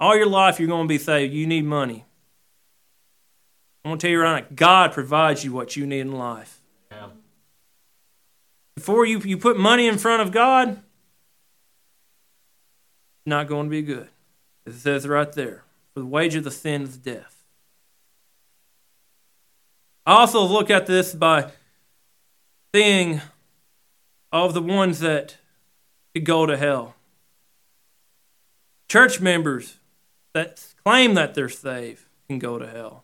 All 0.00 0.16
your 0.16 0.26
life, 0.26 0.58
you're 0.58 0.68
going 0.68 0.86
to 0.86 0.88
be 0.88 0.98
saved. 0.98 1.34
You 1.34 1.46
need 1.46 1.64
money. 1.64 2.04
I'm 3.84 3.90
going 3.90 3.98
to 3.98 4.06
tell 4.06 4.12
you 4.12 4.20
right 4.20 4.48
now, 4.48 4.56
God 4.56 4.92
provides 4.92 5.44
you 5.44 5.52
what 5.52 5.76
you 5.76 5.86
need 5.86 6.00
in 6.00 6.12
life. 6.12 6.60
Yeah. 6.90 7.08
Before 8.78 9.04
you, 9.04 9.18
you 9.18 9.36
put 9.36 9.58
money 9.58 9.88
in 9.88 9.98
front 9.98 10.22
of 10.22 10.30
God, 10.30 10.68
it's 10.68 10.78
not 13.26 13.48
going 13.48 13.66
to 13.66 13.70
be 13.70 13.82
good. 13.82 14.06
It 14.64 14.74
says 14.74 15.08
right 15.08 15.32
there, 15.32 15.64
for 15.92 15.98
the 15.98 16.06
wage 16.06 16.36
of 16.36 16.44
the 16.44 16.52
sin 16.52 16.82
is 16.82 16.96
death. 16.96 17.42
I 20.06 20.12
also 20.12 20.44
look 20.44 20.70
at 20.70 20.86
this 20.86 21.12
by 21.12 21.50
seeing 22.72 23.20
of 24.30 24.54
the 24.54 24.62
ones 24.62 25.00
that 25.00 25.38
could 26.14 26.24
go 26.24 26.46
to 26.46 26.56
hell. 26.56 26.94
Church 28.88 29.20
members 29.20 29.78
that 30.34 30.64
claim 30.84 31.14
that 31.14 31.34
they're 31.34 31.48
saved 31.48 32.04
can 32.28 32.38
go 32.38 32.60
to 32.60 32.68
hell. 32.68 33.02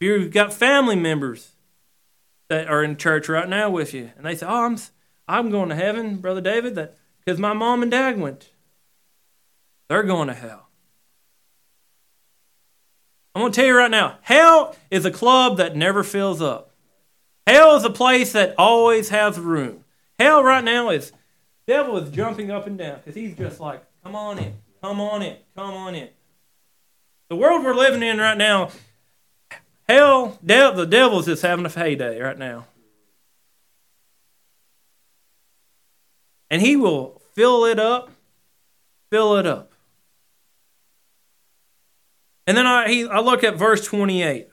If 0.00 0.06
you've 0.06 0.32
got 0.32 0.54
family 0.54 0.94
members 0.94 1.55
that 2.48 2.68
are 2.68 2.82
in 2.82 2.96
church 2.96 3.28
right 3.28 3.48
now 3.48 3.70
with 3.70 3.92
you, 3.94 4.12
and 4.16 4.26
they 4.26 4.36
say, 4.36 4.46
"Oh, 4.46 4.64
I'm 4.64 4.78
I'm 5.28 5.50
going 5.50 5.68
to 5.70 5.74
heaven, 5.74 6.16
brother 6.16 6.40
David," 6.40 6.74
that 6.76 6.96
because 7.24 7.40
my 7.40 7.52
mom 7.52 7.82
and 7.82 7.90
dad 7.90 8.18
went. 8.18 8.50
They're 9.88 10.02
going 10.02 10.28
to 10.28 10.34
hell. 10.34 10.68
I'm 13.34 13.42
going 13.42 13.52
to 13.52 13.56
tell 13.56 13.66
you 13.66 13.76
right 13.76 13.90
now 13.90 14.16
hell 14.22 14.74
is 14.90 15.04
a 15.04 15.10
club 15.10 15.58
that 15.58 15.76
never 15.76 16.02
fills 16.02 16.40
up. 16.40 16.70
Hell 17.46 17.76
is 17.76 17.84
a 17.84 17.90
place 17.90 18.32
that 18.32 18.54
always 18.58 19.10
has 19.10 19.38
room. 19.38 19.84
Hell 20.18 20.42
right 20.42 20.64
now 20.64 20.90
is, 20.90 21.12
devil 21.66 21.96
is 21.98 22.10
jumping 22.10 22.50
up 22.50 22.66
and 22.66 22.78
down 22.78 22.96
because 22.96 23.14
he's 23.14 23.36
just 23.36 23.60
like, 23.60 23.84
come 24.02 24.16
on 24.16 24.38
in, 24.38 24.54
come 24.82 25.00
on 25.00 25.22
in, 25.22 25.36
come 25.54 25.74
on 25.74 25.94
in. 25.94 26.08
The 27.28 27.36
world 27.36 27.64
we're 27.64 27.74
living 27.74 28.02
in 28.02 28.18
right 28.18 28.38
now, 28.38 28.70
hell, 29.88 30.38
the 30.42 30.86
devil's 30.88 31.26
just 31.26 31.42
having 31.42 31.66
a 31.66 31.68
heyday 31.68 32.20
right 32.20 32.38
now. 32.38 32.66
And 36.50 36.62
he 36.62 36.76
will 36.76 37.20
fill 37.34 37.64
it 37.64 37.78
up, 37.78 38.10
fill 39.10 39.36
it 39.36 39.46
up. 39.46 39.72
And 42.46 42.56
then 42.56 42.66
I, 42.66 42.88
he, 42.88 43.08
I 43.08 43.18
look 43.20 43.42
at 43.42 43.56
verse 43.56 43.84
28. 43.84 44.48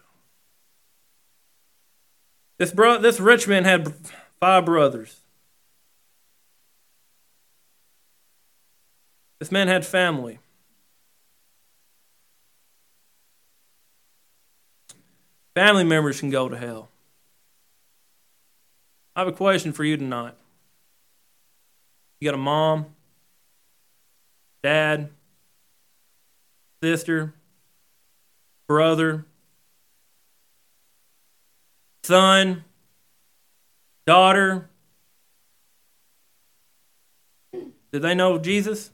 This, 2.57 2.71
bro, 2.71 2.97
this 2.99 3.19
rich 3.19 3.47
man 3.47 3.63
had 3.63 3.93
five 4.39 4.65
brothers. 4.65 5.19
This 9.39 9.51
man 9.51 9.67
had 9.67 9.85
family. 9.85 10.39
Family 15.55 15.83
members 15.83 16.19
can 16.19 16.29
go 16.29 16.49
to 16.49 16.57
hell. 16.57 16.89
I 19.15 19.19
have 19.19 19.27
a 19.27 19.33
question 19.33 19.71
for 19.71 19.83
you 19.83 19.97
tonight. 19.97 20.33
You 22.19 22.29
got 22.29 22.35
a 22.35 22.37
mom, 22.37 22.87
dad, 24.63 25.09
sister, 26.81 27.33
brother, 28.67 29.25
son, 32.03 32.63
daughter. 34.07 34.69
Do 37.91 37.99
they 37.99 38.15
know 38.15 38.39
Jesus? 38.39 38.89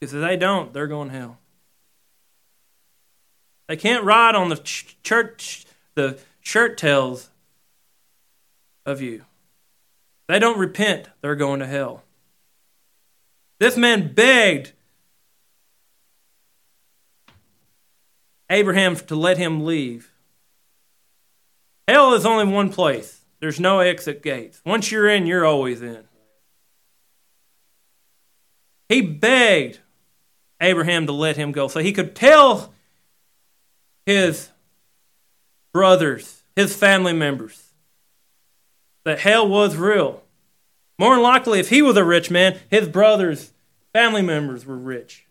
Because 0.00 0.14
if 0.14 0.20
they 0.22 0.36
don't, 0.36 0.72
they're 0.72 0.86
going 0.86 1.10
to 1.10 1.14
hell. 1.14 1.38
They 3.68 3.76
can't 3.76 4.04
ride 4.04 4.34
on 4.34 4.48
the 4.48 4.56
church, 4.56 5.66
the 5.94 6.18
shirt 6.40 6.78
tails 6.78 7.30
of 8.86 9.02
you. 9.02 9.24
They 10.26 10.38
don't 10.38 10.58
repent, 10.58 11.08
they're 11.20 11.36
going 11.36 11.60
to 11.60 11.66
hell. 11.66 12.02
This 13.60 13.76
man 13.76 14.14
begged 14.14 14.72
Abraham 18.50 18.96
to 18.96 19.14
let 19.14 19.36
him 19.36 19.64
leave. 19.64 20.10
Hell 21.86 22.14
is 22.14 22.24
only 22.24 22.52
one 22.52 22.70
place. 22.70 23.20
There's 23.40 23.60
no 23.60 23.80
exit 23.80 24.22
gates. 24.22 24.60
Once 24.64 24.90
you're 24.90 25.08
in, 25.08 25.26
you're 25.26 25.44
always 25.44 25.82
in. 25.82 26.04
He 28.88 29.02
begged 29.02 29.80
Abraham 30.60 31.06
to 31.06 31.12
let 31.12 31.36
him 31.36 31.52
go 31.52 31.68
so 31.68 31.80
he 31.80 31.92
could 31.92 32.14
tell 32.14 32.72
his 34.08 34.48
brothers, 35.70 36.40
his 36.56 36.74
family 36.74 37.12
members, 37.12 37.74
that 39.04 39.18
hell 39.18 39.46
was 39.46 39.76
real. 39.76 40.22
More 40.98 41.14
than 41.14 41.22
likely, 41.22 41.60
if 41.60 41.68
he 41.68 41.82
was 41.82 41.94
a 41.98 42.04
rich 42.04 42.30
man, 42.30 42.58
his 42.70 42.88
brothers, 42.88 43.52
family 43.92 44.22
members 44.22 44.64
were 44.64 44.78
rich. 44.78 45.26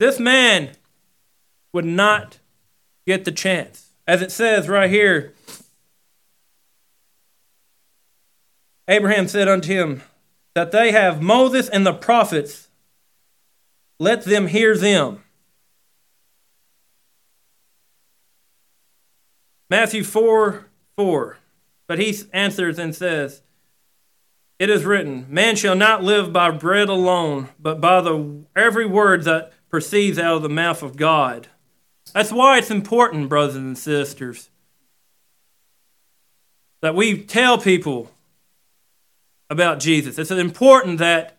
This 0.00 0.18
man 0.18 0.72
would 1.72 1.84
not 1.84 2.38
get 3.06 3.24
the 3.24 3.30
chance. 3.30 3.90
As 4.08 4.22
it 4.22 4.32
says 4.32 4.68
right 4.68 4.90
here, 4.90 5.34
Abraham 8.88 9.28
said 9.28 9.46
unto 9.46 9.72
him, 9.72 10.02
That 10.56 10.72
they 10.72 10.90
have 10.90 11.22
Moses 11.22 11.68
and 11.68 11.86
the 11.86 11.94
prophets, 11.94 12.63
let 13.98 14.24
them 14.24 14.48
hear 14.48 14.76
them. 14.76 15.22
Matthew 19.70 20.04
4 20.04 20.66
4. 20.96 21.38
But 21.86 21.98
he 21.98 22.16
answers 22.32 22.78
and 22.78 22.94
says, 22.94 23.42
It 24.58 24.70
is 24.70 24.84
written, 24.84 25.26
Man 25.28 25.56
shall 25.56 25.74
not 25.74 26.02
live 26.02 26.32
by 26.32 26.50
bread 26.50 26.88
alone, 26.88 27.48
but 27.58 27.80
by 27.80 28.00
the 28.00 28.44
every 28.56 28.86
word 28.86 29.24
that 29.24 29.52
proceeds 29.68 30.18
out 30.18 30.36
of 30.36 30.42
the 30.42 30.48
mouth 30.48 30.82
of 30.82 30.96
God. 30.96 31.48
That's 32.12 32.32
why 32.32 32.58
it's 32.58 32.70
important, 32.70 33.28
brothers 33.28 33.56
and 33.56 33.76
sisters, 33.76 34.48
that 36.80 36.94
we 36.94 37.22
tell 37.22 37.58
people 37.58 38.10
about 39.50 39.80
Jesus. 39.80 40.18
It's 40.18 40.30
important 40.30 40.98
that 40.98 41.36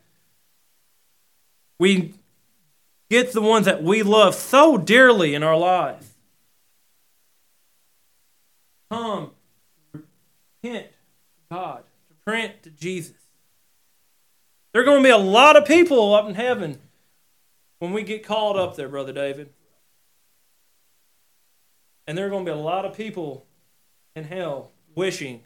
we 1.79 2.13
get 3.09 3.33
the 3.33 3.41
ones 3.41 3.65
that 3.65 3.83
we 3.83 4.03
love 4.03 4.35
so 4.35 4.77
dearly 4.77 5.35
in 5.35 5.43
our 5.43 5.57
lives. 5.57 6.13
Come, 8.91 9.31
repent 9.93 10.87
to 10.87 11.55
God, 11.55 11.83
to 12.09 12.15
print 12.25 12.63
to 12.63 12.69
Jesus. 12.69 13.15
There 14.71 14.81
are 14.81 14.85
going 14.85 15.01
to 15.01 15.07
be 15.07 15.11
a 15.11 15.17
lot 15.17 15.55
of 15.55 15.65
people 15.65 16.13
up 16.13 16.27
in 16.27 16.35
heaven 16.35 16.79
when 17.79 17.93
we 17.93 18.03
get 18.03 18.25
called 18.25 18.57
up 18.57 18.75
there, 18.75 18.89
Brother 18.89 19.13
David. 19.13 19.49
And 22.07 22.17
there 22.17 22.27
are 22.27 22.29
going 22.29 22.45
to 22.45 22.51
be 22.51 22.57
a 22.57 22.61
lot 22.61 22.85
of 22.85 22.95
people 22.95 23.45
in 24.15 24.25
hell 24.25 24.71
wishing 24.93 25.43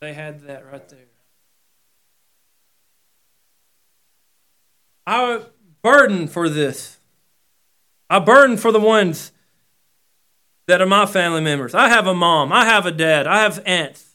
they 0.00 0.14
had 0.14 0.40
that 0.42 0.64
right 0.70 0.88
there. 0.88 0.98
I 5.06 5.42
burden 5.82 6.28
for 6.28 6.48
this. 6.48 6.98
I 8.08 8.18
burden 8.18 8.56
for 8.56 8.72
the 8.72 8.80
ones 8.80 9.32
that 10.66 10.80
are 10.80 10.86
my 10.86 11.06
family 11.06 11.40
members. 11.40 11.74
I 11.74 11.88
have 11.88 12.06
a 12.06 12.14
mom. 12.14 12.52
I 12.52 12.64
have 12.64 12.86
a 12.86 12.92
dad. 12.92 13.26
I 13.26 13.42
have 13.42 13.62
aunts. 13.66 14.14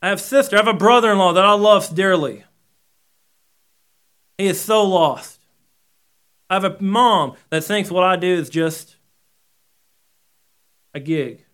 I 0.00 0.08
have 0.08 0.20
sister. 0.20 0.56
I 0.56 0.60
have 0.60 0.74
a 0.74 0.78
brother 0.78 1.12
in 1.12 1.18
law 1.18 1.32
that 1.32 1.44
I 1.44 1.52
love 1.52 1.94
dearly. 1.94 2.44
He 4.38 4.46
is 4.46 4.60
so 4.60 4.84
lost. 4.84 5.40
I 6.50 6.54
have 6.54 6.64
a 6.64 6.76
mom 6.82 7.34
that 7.50 7.64
thinks 7.64 7.90
what 7.90 8.04
I 8.04 8.16
do 8.16 8.26
is 8.26 8.50
just 8.50 8.96
a 10.94 11.00
gig. 11.00 11.44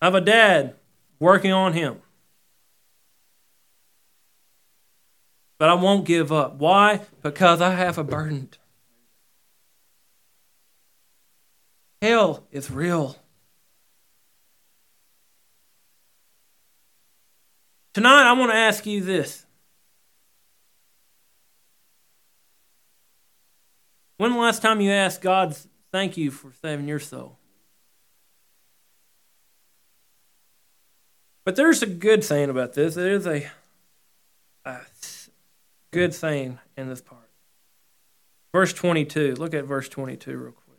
I 0.00 0.06
have 0.06 0.14
a 0.14 0.20
dad 0.20 0.74
working 1.18 1.52
on 1.52 1.72
him. 1.72 1.96
But 5.58 5.68
I 5.68 5.74
won't 5.74 6.04
give 6.04 6.32
up. 6.32 6.56
Why? 6.56 7.02
Because 7.22 7.60
I 7.60 7.70
have 7.74 7.98
a 7.98 8.04
burden. 8.04 8.48
Hell 12.02 12.44
is 12.50 12.70
real. 12.70 13.16
Tonight, 17.94 18.28
I 18.28 18.32
want 18.32 18.50
to 18.50 18.56
ask 18.56 18.84
you 18.84 19.00
this. 19.00 19.46
When 24.16 24.32
the 24.32 24.38
last 24.38 24.62
time 24.62 24.80
you 24.80 24.90
asked 24.90 25.22
God, 25.22 25.56
thank 25.92 26.16
you 26.16 26.30
for 26.30 26.52
saving 26.60 26.88
your 26.88 26.98
soul? 26.98 27.38
But 31.44 31.56
there's 31.56 31.82
a 31.82 31.86
good 31.86 32.24
saying 32.24 32.50
about 32.50 32.74
this. 32.74 32.94
There 32.94 33.12
is 33.12 33.26
a, 33.26 33.46
a 34.64 34.80
good 35.94 36.12
thing 36.12 36.58
in 36.76 36.88
this 36.88 37.00
part. 37.00 37.30
Verse 38.52 38.72
22. 38.72 39.36
Look 39.36 39.54
at 39.54 39.64
verse 39.64 39.88
22 39.88 40.36
real 40.36 40.52
quick. 40.52 40.78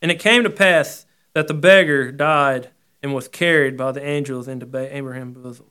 And 0.00 0.10
it 0.10 0.18
came 0.18 0.42
to 0.42 0.50
pass 0.50 1.04
that 1.34 1.46
the 1.46 1.54
beggar 1.54 2.10
died 2.10 2.70
and 3.02 3.14
was 3.14 3.28
carried 3.28 3.76
by 3.76 3.92
the 3.92 4.04
angels 4.04 4.48
into 4.48 4.66
Abraham's 4.66 5.36
bosom. 5.36 5.66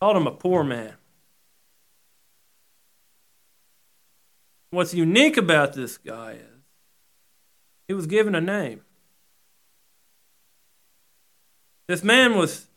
Called 0.00 0.16
him 0.16 0.26
a 0.26 0.32
poor 0.32 0.64
man. 0.64 0.94
What's 4.70 4.94
unique 4.94 5.36
about 5.36 5.74
this 5.74 5.98
guy 5.98 6.32
is 6.32 6.62
he 7.86 7.92
was 7.92 8.06
given 8.06 8.34
a 8.34 8.40
name. 8.40 8.80
This 11.86 12.02
man 12.02 12.38
was 12.38 12.68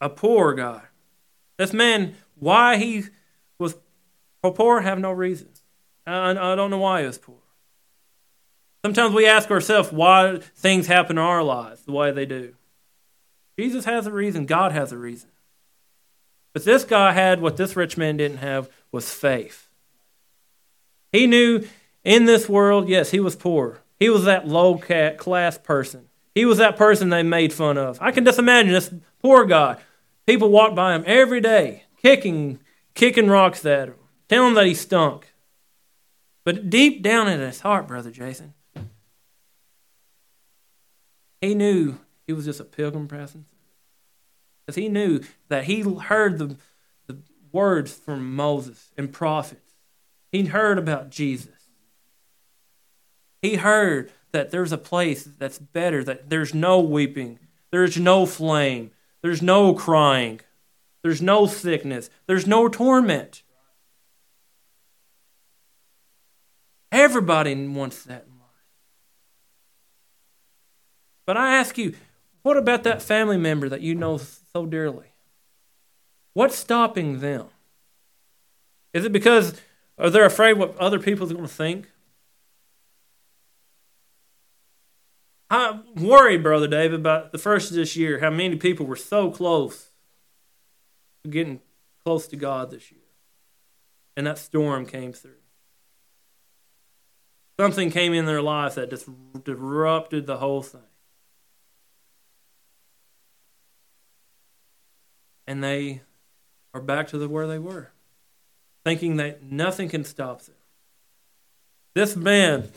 a 0.00 0.08
poor 0.08 0.54
guy. 0.54 0.82
This 1.56 1.72
man, 1.72 2.14
why 2.38 2.76
he 2.76 3.04
was 3.58 3.76
poor, 4.42 4.80
have 4.80 4.98
no 4.98 5.12
reason. 5.12 5.48
I, 6.06 6.30
I 6.30 6.54
don't 6.54 6.70
know 6.70 6.78
why 6.78 7.00
he 7.00 7.06
was 7.06 7.18
poor. 7.18 7.36
Sometimes 8.84 9.14
we 9.14 9.26
ask 9.26 9.50
ourselves 9.50 9.90
why 9.90 10.38
things 10.54 10.86
happen 10.86 11.18
in 11.18 11.24
our 11.24 11.42
lives 11.42 11.82
the 11.82 11.92
way 11.92 12.12
they 12.12 12.26
do. 12.26 12.54
Jesus 13.58 13.84
has 13.84 14.06
a 14.06 14.12
reason, 14.12 14.46
God 14.46 14.72
has 14.72 14.92
a 14.92 14.98
reason. 14.98 15.30
But 16.52 16.64
this 16.64 16.84
guy 16.84 17.12
had 17.12 17.40
what 17.40 17.56
this 17.56 17.74
rich 17.74 17.96
man 17.96 18.16
didn't 18.16 18.38
have 18.38 18.70
was 18.92 19.12
faith. 19.12 19.68
He 21.12 21.26
knew 21.26 21.66
in 22.04 22.26
this 22.26 22.48
world, 22.48 22.88
yes, 22.88 23.10
he 23.10 23.20
was 23.20 23.34
poor. 23.34 23.80
He 23.98 24.08
was 24.08 24.24
that 24.24 24.46
low 24.46 24.78
class 24.78 25.58
person. 25.58 26.08
He 26.34 26.44
was 26.44 26.58
that 26.58 26.76
person 26.76 27.08
they 27.08 27.22
made 27.22 27.52
fun 27.52 27.78
of. 27.78 27.98
I 28.00 28.10
can 28.10 28.24
just 28.24 28.38
imagine 28.38 28.72
this 28.72 28.92
poor 29.20 29.44
guy. 29.46 29.78
People 30.26 30.50
walk 30.50 30.74
by 30.74 30.94
him 30.94 31.04
every 31.06 31.40
day, 31.40 31.84
kicking, 32.02 32.58
kicking 32.94 33.28
rocks 33.28 33.64
at 33.64 33.88
him, 33.88 33.94
telling 34.28 34.48
him 34.48 34.54
that 34.54 34.66
he 34.66 34.74
stunk. 34.74 35.32
But 36.44 36.68
deep 36.68 37.02
down 37.02 37.28
in 37.28 37.40
his 37.40 37.60
heart, 37.60 37.86
Brother 37.86 38.10
Jason, 38.10 38.54
he 41.40 41.54
knew 41.54 41.98
he 42.26 42.32
was 42.32 42.44
just 42.44 42.60
a 42.60 42.64
pilgrim 42.64 43.06
passing. 43.06 43.44
Because 44.64 44.76
he 44.76 44.88
knew 44.88 45.20
that 45.48 45.64
he 45.64 45.82
heard 45.82 46.38
the, 46.38 46.56
the 47.06 47.18
words 47.52 47.92
from 47.92 48.34
Moses 48.34 48.90
and 48.96 49.12
prophets. 49.12 49.74
He 50.32 50.46
heard 50.46 50.76
about 50.76 51.10
Jesus. 51.10 51.68
He 53.40 53.56
heard 53.56 54.10
that 54.32 54.50
there's 54.50 54.72
a 54.72 54.78
place 54.78 55.22
that's 55.22 55.58
better, 55.58 56.02
that 56.02 56.30
there's 56.30 56.52
no 56.52 56.80
weeping, 56.80 57.38
there's 57.70 57.96
no 57.96 58.26
flame, 58.26 58.90
there's 59.22 59.42
no 59.42 59.74
crying, 59.74 60.40
there's 61.02 61.22
no 61.22 61.46
sickness, 61.46 62.10
there's 62.26 62.46
no 62.46 62.68
torment. 62.68 63.42
Everybody 66.92 67.54
wants 67.66 68.04
that 68.04 68.24
in 68.26 68.38
life. 68.38 68.46
But 71.26 71.36
I 71.36 71.56
ask 71.56 71.76
you, 71.76 71.94
what 72.42 72.56
about 72.56 72.84
that 72.84 73.02
family 73.02 73.36
member 73.36 73.68
that 73.68 73.80
you 73.80 73.94
know 73.94 74.18
so 74.18 74.66
dearly? 74.66 75.12
What's 76.32 76.56
stopping 76.56 77.20
them? 77.20 77.46
Is 78.92 79.04
it 79.04 79.12
because 79.12 79.60
are 79.98 80.10
they 80.10 80.20
afraid 80.20 80.54
what 80.54 80.76
other 80.78 80.98
people 80.98 81.30
are 81.30 81.34
going 81.34 81.46
to 81.46 81.52
think? 81.52 81.90
I 85.48 85.80
worried, 85.94 86.42
Brother 86.42 86.66
David, 86.66 87.00
about 87.00 87.32
the 87.32 87.38
first 87.38 87.70
of 87.70 87.76
this 87.76 87.96
year, 87.96 88.18
how 88.18 88.30
many 88.30 88.56
people 88.56 88.86
were 88.86 88.96
so 88.96 89.30
close 89.30 89.90
to 91.22 91.30
getting 91.30 91.60
close 92.04 92.26
to 92.28 92.36
God 92.36 92.70
this 92.70 92.90
year. 92.90 93.00
And 94.16 94.26
that 94.26 94.38
storm 94.38 94.86
came 94.86 95.12
through. 95.12 95.32
Something 97.58 97.90
came 97.90 98.12
in 98.12 98.26
their 98.26 98.42
lives 98.42 98.74
that 98.74 98.90
just 98.90 99.08
disrupted 99.44 100.26
the 100.26 100.38
whole 100.38 100.62
thing. 100.62 100.80
And 105.46 105.62
they 105.62 106.02
are 106.74 106.80
back 106.80 107.08
to 107.08 107.18
the, 107.18 107.28
where 107.28 107.46
they 107.46 107.58
were, 107.58 107.92
thinking 108.84 109.16
that 109.16 109.42
nothing 109.42 109.88
can 109.88 110.04
stop 110.04 110.42
them. 110.42 110.56
This 111.94 112.16
man 112.16 112.70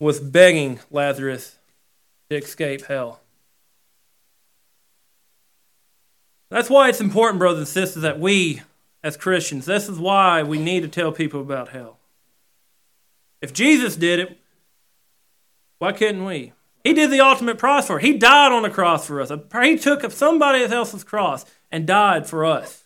was 0.00 0.18
begging 0.18 0.80
Lazarus 0.90 1.58
to 2.30 2.36
escape 2.36 2.86
hell. 2.86 3.20
That's 6.48 6.68
why 6.68 6.88
it's 6.88 7.00
important, 7.00 7.38
brothers 7.38 7.58
and 7.58 7.68
sisters, 7.68 8.02
that 8.02 8.18
we, 8.18 8.62
as 9.04 9.16
Christians, 9.16 9.66
this 9.66 9.88
is 9.88 9.98
why 9.98 10.42
we 10.42 10.58
need 10.58 10.80
to 10.80 10.88
tell 10.88 11.12
people 11.12 11.40
about 11.40 11.68
hell. 11.68 11.98
If 13.40 13.52
Jesus 13.52 13.94
did 13.94 14.18
it, 14.18 14.38
why 15.78 15.92
couldn't 15.92 16.24
we? 16.24 16.52
He 16.82 16.92
did 16.94 17.10
the 17.10 17.20
ultimate 17.20 17.58
price 17.58 17.86
for 17.86 17.98
it. 17.98 18.04
He 18.04 18.18
died 18.18 18.52
on 18.52 18.62
the 18.62 18.70
cross 18.70 19.06
for 19.06 19.20
us. 19.20 19.30
He 19.62 19.76
took 19.76 20.10
somebody 20.10 20.64
else's 20.64 21.04
cross 21.04 21.44
and 21.70 21.86
died 21.86 22.26
for 22.26 22.44
us. 22.44 22.84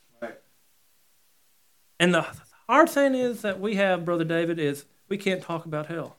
And 1.98 2.12
the 2.12 2.26
hard 2.68 2.90
thing 2.90 3.14
is 3.14 3.42
that 3.42 3.60
we 3.60 3.76
have, 3.76 4.04
Brother 4.04 4.24
David, 4.24 4.58
is 4.58 4.84
we 5.08 5.16
can't 5.16 5.40
talk 5.40 5.64
about 5.64 5.86
hell. 5.86 6.16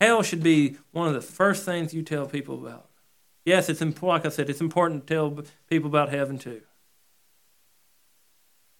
Hell 0.00 0.22
should 0.22 0.42
be 0.42 0.76
one 0.92 1.08
of 1.08 1.14
the 1.14 1.20
first 1.20 1.64
things 1.64 1.92
you 1.92 2.02
tell 2.02 2.26
people 2.26 2.54
about. 2.54 2.86
Yes, 3.44 3.68
it's 3.68 3.82
like 4.02 4.24
I 4.24 4.28
said, 4.30 4.48
it's 4.48 4.60
important 4.60 5.06
to 5.06 5.14
tell 5.14 5.44
people 5.68 5.88
about 5.88 6.10
heaven 6.10 6.38
too. 6.38 6.62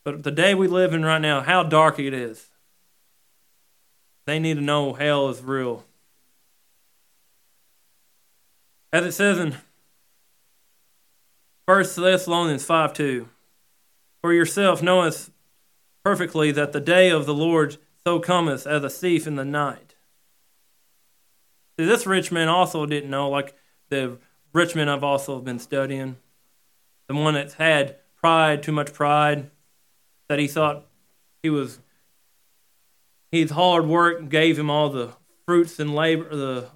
But 0.03 0.23
the 0.23 0.31
day 0.31 0.55
we 0.55 0.67
live 0.67 0.95
in 0.95 1.05
right 1.05 1.21
now, 1.21 1.43
how 1.43 1.63
dark 1.63 1.99
it 1.99 2.15
is, 2.15 2.49
they 4.27 4.39
need 4.39 4.55
to 4.55 4.61
know 4.61 4.95
hell 4.95 5.29
is 5.29 5.43
real. 5.43 5.85
As 8.93 9.05
it 9.05 9.13
says 9.13 9.39
in 9.39 9.57
1 11.67 11.85
Thessalonians 11.97 12.65
5 12.65 12.93
2, 12.95 13.29
For 14.23 14.33
yourself 14.33 14.83
knoweth 14.83 15.31
perfectly 16.05 16.51
that 16.53 16.73
the 16.73 16.81
day 16.81 17.11
of 17.11 17.27
the 17.27 17.35
Lord 17.35 17.77
so 18.03 18.19
cometh 18.19 18.67
as 18.67 18.83
a 18.83 18.91
thief 18.91 19.27
in 19.27 19.37
the 19.37 19.45
night. 19.45 19.90
This 21.87 22.07
rich 22.07 22.33
man 22.33 22.49
also 22.49 22.87
didn't 22.87 23.11
know, 23.11 23.29
like 23.29 23.55
the 23.89 24.19
rich 24.53 24.75
men 24.75 24.89
I've 24.89 25.05
also 25.05 25.41
been 25.41 25.59
studying, 25.59 26.17
the 27.09 27.15
one 27.15 27.35
that's 27.35 27.55
had 27.55 27.97
pride, 28.17 28.63
too 28.63 28.73
much 28.73 28.93
pride, 28.93 29.51
that 30.29 30.39
he 30.39 30.47
thought 30.47 30.87
he 31.43 31.51
was, 31.51 31.81
his 33.31 33.51
hard 33.51 33.87
work 33.87 34.29
gave 34.29 34.59
him 34.59 34.71
all 34.71 34.91
the 34.91 35.11
fruits 35.47 35.79
and 35.81 35.95
labor, 35.95 36.35
the 36.35 36.69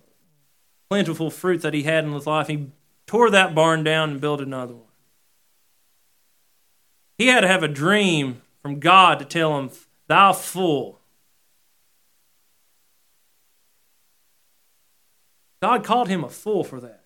plentiful 0.89 1.31
fruits 1.31 1.63
that 1.63 1.75
he 1.75 1.83
had 1.83 2.05
in 2.05 2.13
his 2.13 2.27
life. 2.27 2.49
He 2.49 2.71
tore 3.07 3.31
that 3.31 3.55
barn 3.55 3.85
down 3.85 4.11
and 4.11 4.21
built 4.21 4.41
another 4.41 4.75
one. 4.75 4.83
He 7.19 7.29
had 7.29 7.41
to 7.41 7.49
have 7.49 7.63
a 7.63 7.69
dream 7.69 8.43
from 8.63 8.81
God 8.81 9.19
to 9.19 9.25
tell 9.25 9.59
him, 9.59 9.71
Thou 10.09 10.33
fool, 10.33 11.01
God 15.65 15.83
called 15.83 16.09
him 16.09 16.25
a 16.25 16.29
fool 16.29 16.63
for 16.63 16.79
that. 16.79 17.01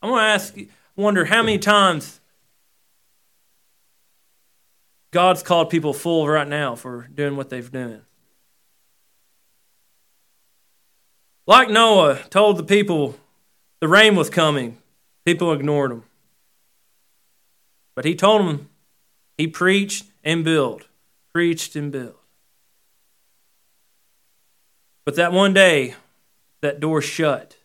I 0.00 0.06
want 0.06 0.20
to 0.20 0.26
ask, 0.26 0.56
wonder 0.94 1.24
how 1.24 1.42
many 1.42 1.58
times 1.58 2.20
God's 5.10 5.42
called 5.42 5.68
people 5.68 5.92
fool 5.92 6.28
right 6.28 6.46
now 6.46 6.76
for 6.76 7.08
doing 7.12 7.36
what 7.36 7.50
they've 7.50 7.68
done. 7.68 8.02
Like 11.48 11.68
Noah 11.68 12.20
told 12.30 12.58
the 12.58 12.62
people 12.62 13.16
the 13.80 13.88
rain 13.88 14.14
was 14.14 14.30
coming, 14.30 14.78
people 15.24 15.52
ignored 15.52 15.90
him. 15.90 16.04
But 17.96 18.04
he 18.04 18.14
told 18.14 18.42
them 18.42 18.68
he 19.36 19.48
preached 19.48 20.04
and 20.22 20.44
built, 20.44 20.86
preached 21.32 21.74
and 21.74 21.90
built. 21.90 22.20
But 25.06 25.14
that 25.14 25.32
one 25.32 25.54
day, 25.54 25.94
that 26.62 26.80
door 26.80 27.00
shut. 27.00 27.56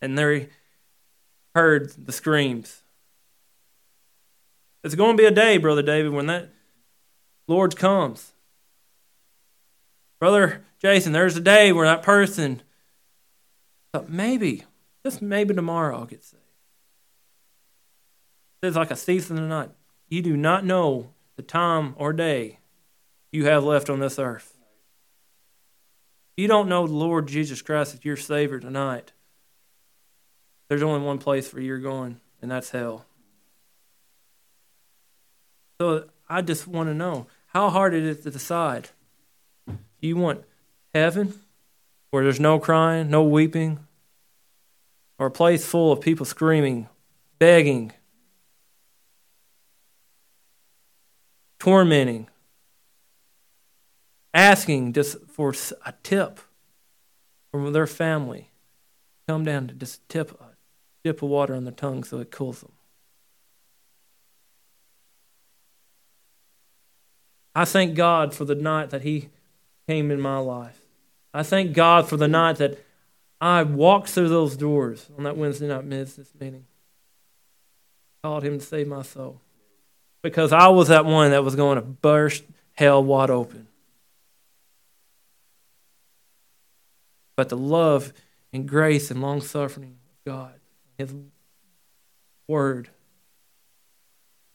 And 0.00 0.16
they 0.16 0.48
heard 1.56 1.90
the 1.90 2.12
screams. 2.12 2.82
It's 4.84 4.94
going 4.94 5.16
to 5.16 5.20
be 5.20 5.26
a 5.26 5.32
day, 5.32 5.58
Brother 5.58 5.82
David, 5.82 6.12
when 6.12 6.26
that 6.28 6.50
Lord 7.48 7.76
comes. 7.76 8.32
Brother 10.20 10.64
Jason, 10.78 11.12
there's 11.12 11.36
a 11.36 11.40
day 11.40 11.72
where 11.72 11.86
that 11.86 12.04
person 12.04 12.62
thought 13.92 14.08
maybe, 14.08 14.62
just 15.04 15.20
maybe 15.20 15.52
tomorrow 15.52 15.98
I'll 15.98 16.06
get 16.06 16.22
saved. 16.22 16.42
It's 18.62 18.76
like 18.76 18.92
a 18.92 19.10
in 19.10 19.36
the 19.36 19.42
night. 19.42 19.70
You 20.08 20.22
do 20.22 20.36
not 20.36 20.64
know 20.64 21.10
the 21.34 21.42
time 21.42 21.94
or 21.98 22.12
day 22.12 22.58
you 23.36 23.44
have 23.44 23.64
left 23.64 23.90
on 23.90 24.00
this 24.00 24.18
earth. 24.18 24.56
You 26.38 26.48
don't 26.48 26.70
know 26.70 26.86
the 26.86 26.94
Lord 26.94 27.28
Jesus 27.28 27.60
Christ 27.60 27.92
as 27.92 28.02
your 28.02 28.16
Savior 28.16 28.58
tonight, 28.58 29.12
there's 30.68 30.82
only 30.82 31.04
one 31.04 31.18
place 31.18 31.46
for 31.46 31.60
you 31.60 31.74
are 31.74 31.78
going, 31.78 32.18
and 32.40 32.50
that's 32.50 32.70
hell. 32.70 33.04
So 35.78 36.06
I 36.30 36.40
just 36.40 36.66
want 36.66 36.88
to 36.88 36.94
know 36.94 37.26
how 37.48 37.68
hard 37.68 37.92
it 37.92 38.04
is 38.04 38.20
to 38.20 38.30
decide. 38.30 38.88
Do 39.66 39.76
you 40.00 40.16
want 40.16 40.44
heaven 40.94 41.34
where 42.10 42.24
there's 42.24 42.40
no 42.40 42.58
crying, 42.58 43.10
no 43.10 43.22
weeping, 43.22 43.80
or 45.18 45.26
a 45.26 45.30
place 45.30 45.64
full 45.64 45.92
of 45.92 46.00
people 46.00 46.24
screaming, 46.24 46.88
begging, 47.38 47.92
tormenting, 51.58 52.28
asking 54.36 54.92
just 54.92 55.16
for 55.28 55.54
a 55.84 55.94
tip 56.02 56.40
from 57.50 57.72
their 57.72 57.86
family. 57.86 58.50
Come 59.26 59.44
down 59.44 59.66
to 59.68 59.74
just 59.74 60.06
tip, 60.08 60.30
a 60.40 60.54
dip 61.02 61.22
of 61.22 61.30
water 61.30 61.54
on 61.54 61.64
their 61.64 61.72
tongue 61.72 62.04
so 62.04 62.18
it 62.18 62.30
cools 62.30 62.60
them. 62.60 62.72
I 67.54 67.64
thank 67.64 67.94
God 67.94 68.34
for 68.34 68.44
the 68.44 68.54
night 68.54 68.90
that 68.90 69.02
He 69.02 69.30
came 69.88 70.10
in 70.10 70.20
my 70.20 70.36
life. 70.36 70.80
I 71.32 71.42
thank 71.42 71.72
God 71.72 72.06
for 72.06 72.18
the 72.18 72.28
night 72.28 72.56
that 72.56 72.78
I 73.40 73.62
walked 73.62 74.10
through 74.10 74.28
those 74.28 74.56
doors 74.56 75.08
on 75.16 75.24
that 75.24 75.38
Wednesday 75.38 75.66
night 75.66 75.88
business 75.88 76.30
meeting. 76.38 76.66
Called 78.22 78.44
Him 78.44 78.58
to 78.58 78.64
save 78.64 78.86
my 78.86 79.02
soul. 79.02 79.40
Because 80.22 80.52
I 80.52 80.68
was 80.68 80.88
that 80.88 81.06
one 81.06 81.30
that 81.30 81.44
was 81.44 81.56
going 81.56 81.76
to 81.76 81.82
burst 81.82 82.44
hell 82.74 83.02
wide 83.02 83.30
open. 83.30 83.68
But 87.36 87.50
the 87.50 87.56
love 87.56 88.12
and 88.52 88.66
grace 88.66 89.10
and 89.10 89.20
long 89.20 89.40
suffering 89.40 89.98
of 90.06 90.32
God, 90.32 90.54
His 90.98 91.14
Word, 92.48 92.88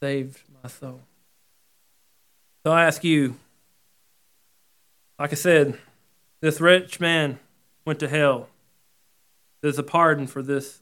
saved 0.02 0.41
my 0.63 0.70
soul. 0.70 1.02
So 2.65 2.72
I 2.72 2.86
ask 2.86 3.04
you, 3.04 3.38
like 5.20 5.32
I 5.32 5.36
said, 5.36 5.78
this 6.41 6.60
rich 6.60 7.00
man 7.00 7.39
went 7.86 8.00
to 8.00 8.08
hell. 8.08 8.50
There's 9.62 9.78
a 9.78 9.84
pardon 9.84 10.26
for 10.26 10.41
this 10.41 10.82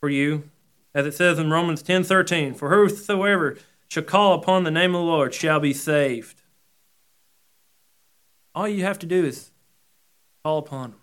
for 0.00 0.08
you. 0.08 0.48
As 0.94 1.06
it 1.06 1.14
says 1.14 1.38
in 1.38 1.50
Romans 1.50 1.82
10:13, 1.82 2.54
for 2.54 2.70
whosoever 2.70 3.58
shall 3.88 4.04
call 4.04 4.34
upon 4.34 4.64
the 4.64 4.70
name 4.70 4.94
of 4.94 5.00
the 5.00 5.06
Lord 5.06 5.34
shall 5.34 5.60
be 5.60 5.72
saved. 5.72 6.42
All 8.54 8.68
you 8.68 8.84
have 8.84 8.98
to 9.00 9.06
do 9.06 9.24
is 9.24 9.50
call 10.44 10.58
upon 10.58 10.92
him. 10.92 11.00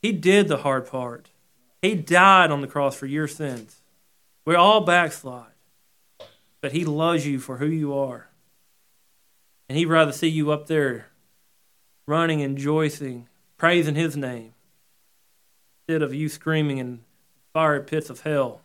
He 0.00 0.12
did 0.12 0.48
the 0.48 0.58
hard 0.58 0.86
part. 0.86 1.30
He 1.82 1.94
died 1.94 2.50
on 2.50 2.60
the 2.60 2.66
cross 2.66 2.96
for 2.96 3.06
your 3.06 3.28
sins. 3.28 3.82
We're 4.44 4.56
all 4.56 4.80
backslide 4.80 5.52
but 6.60 6.72
He 6.72 6.84
loves 6.84 7.26
you 7.26 7.38
for 7.38 7.58
who 7.58 7.66
you 7.66 7.96
are. 7.96 8.28
And 9.68 9.76
He'd 9.76 9.86
rather 9.86 10.12
see 10.12 10.28
you 10.28 10.50
up 10.50 10.66
there 10.66 11.08
running 12.06 12.42
and 12.42 12.56
rejoicing, 12.56 13.28
praising 13.56 13.94
His 13.94 14.16
name, 14.16 14.54
instead 15.80 16.02
of 16.02 16.14
you 16.14 16.28
screaming 16.28 16.78
in 16.78 17.00
fiery 17.52 17.82
pits 17.82 18.10
of 18.10 18.20
hell 18.20 18.62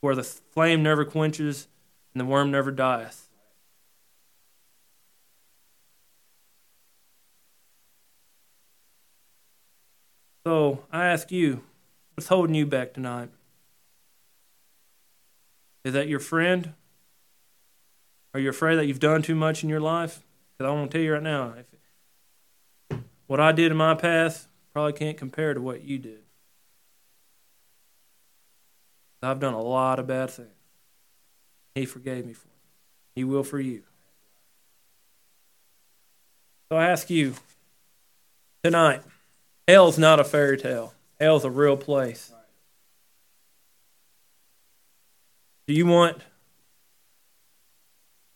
where 0.00 0.14
the 0.14 0.22
flame 0.22 0.82
never 0.82 1.04
quenches 1.04 1.68
and 2.14 2.20
the 2.20 2.24
worm 2.24 2.50
never 2.50 2.70
dies. 2.70 3.28
So 10.44 10.84
I 10.90 11.06
ask 11.06 11.30
you, 11.30 11.62
what's 12.14 12.28
holding 12.28 12.54
you 12.54 12.66
back 12.66 12.94
tonight? 12.94 13.28
Is 15.84 15.92
that 15.92 16.08
your 16.08 16.20
friend? 16.20 16.72
Are 18.32 18.40
you 18.40 18.48
afraid 18.48 18.76
that 18.76 18.86
you've 18.86 19.00
done 19.00 19.22
too 19.22 19.34
much 19.34 19.62
in 19.62 19.68
your 19.68 19.80
life? 19.80 20.20
Because 20.56 20.70
I 20.70 20.74
want 20.74 20.90
to 20.90 20.98
tell 20.98 21.04
you 21.04 21.12
right 21.14 21.22
now, 21.22 21.54
if, 21.58 23.00
what 23.26 23.40
I 23.40 23.52
did 23.52 23.70
in 23.70 23.76
my 23.76 23.94
past 23.94 24.48
probably 24.72 24.92
can't 24.92 25.16
compare 25.16 25.54
to 25.54 25.60
what 25.60 25.82
you 25.82 25.98
did. 25.98 26.20
I've 29.22 29.40
done 29.40 29.54
a 29.54 29.60
lot 29.60 29.98
of 29.98 30.06
bad 30.06 30.30
things. 30.30 30.48
He 31.74 31.84
forgave 31.84 32.24
me 32.24 32.32
for 32.32 32.48
it. 32.48 32.54
He 33.14 33.24
will 33.24 33.42
for 33.42 33.60
you. 33.60 33.82
So 36.70 36.76
I 36.76 36.88
ask 36.88 37.10
you 37.10 37.34
tonight 38.62 39.02
hell's 39.70 39.98
not 39.98 40.18
a 40.18 40.24
fairy 40.24 40.58
tale, 40.58 40.94
hell's 41.20 41.44
a 41.44 41.50
real 41.50 41.76
place. 41.76 42.32
Do 45.68 45.74
you 45.74 45.86
want 45.86 46.22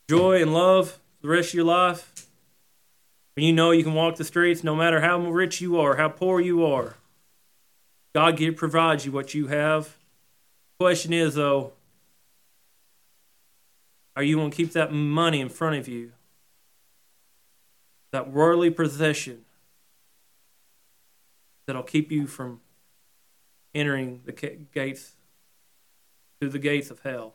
joy 0.09 0.40
and 0.40 0.55
love 0.55 1.01
the 1.20 1.29
rest 1.29 1.49
of 1.49 1.55
your 1.55 1.64
life? 1.64 2.29
When 3.35 3.44
you 3.44 3.53
know 3.53 3.73
you 3.73 3.83
can 3.83 3.94
walk 3.94 4.14
the 4.14 4.25
streets 4.25 4.62
no 4.62 4.77
matter 4.77 5.01
how 5.01 5.18
rich 5.18 5.61
you 5.61 5.81
are, 5.81 5.97
how 5.97 6.09
poor 6.09 6.40
you 6.40 6.64
are. 6.64 6.94
God 8.14 8.38
provides 8.57 9.05
you 9.05 9.11
what 9.11 9.35
you 9.35 9.49
have. 9.49 9.97
Question 10.79 11.12
is, 11.12 11.35
though, 11.35 11.73
are 14.14 14.23
you 14.23 14.37
going 14.37 14.53
to 14.53 14.57
keep 14.57 14.73
that 14.75 14.92
money 14.92 15.40
in 15.40 15.49
front 15.49 15.77
of 15.77 15.88
you? 15.88 16.12
That 18.12 18.31
worldly 18.31 18.70
possession 18.70 19.44
that'll 21.66 21.83
keep 21.83 22.11
you 22.11 22.27
from 22.27 22.61
entering 23.74 24.22
the 24.24 24.33
gates 24.72 25.16
through 26.38 26.50
the 26.50 26.59
gates 26.59 26.90
of 26.90 27.00
hell. 27.00 27.35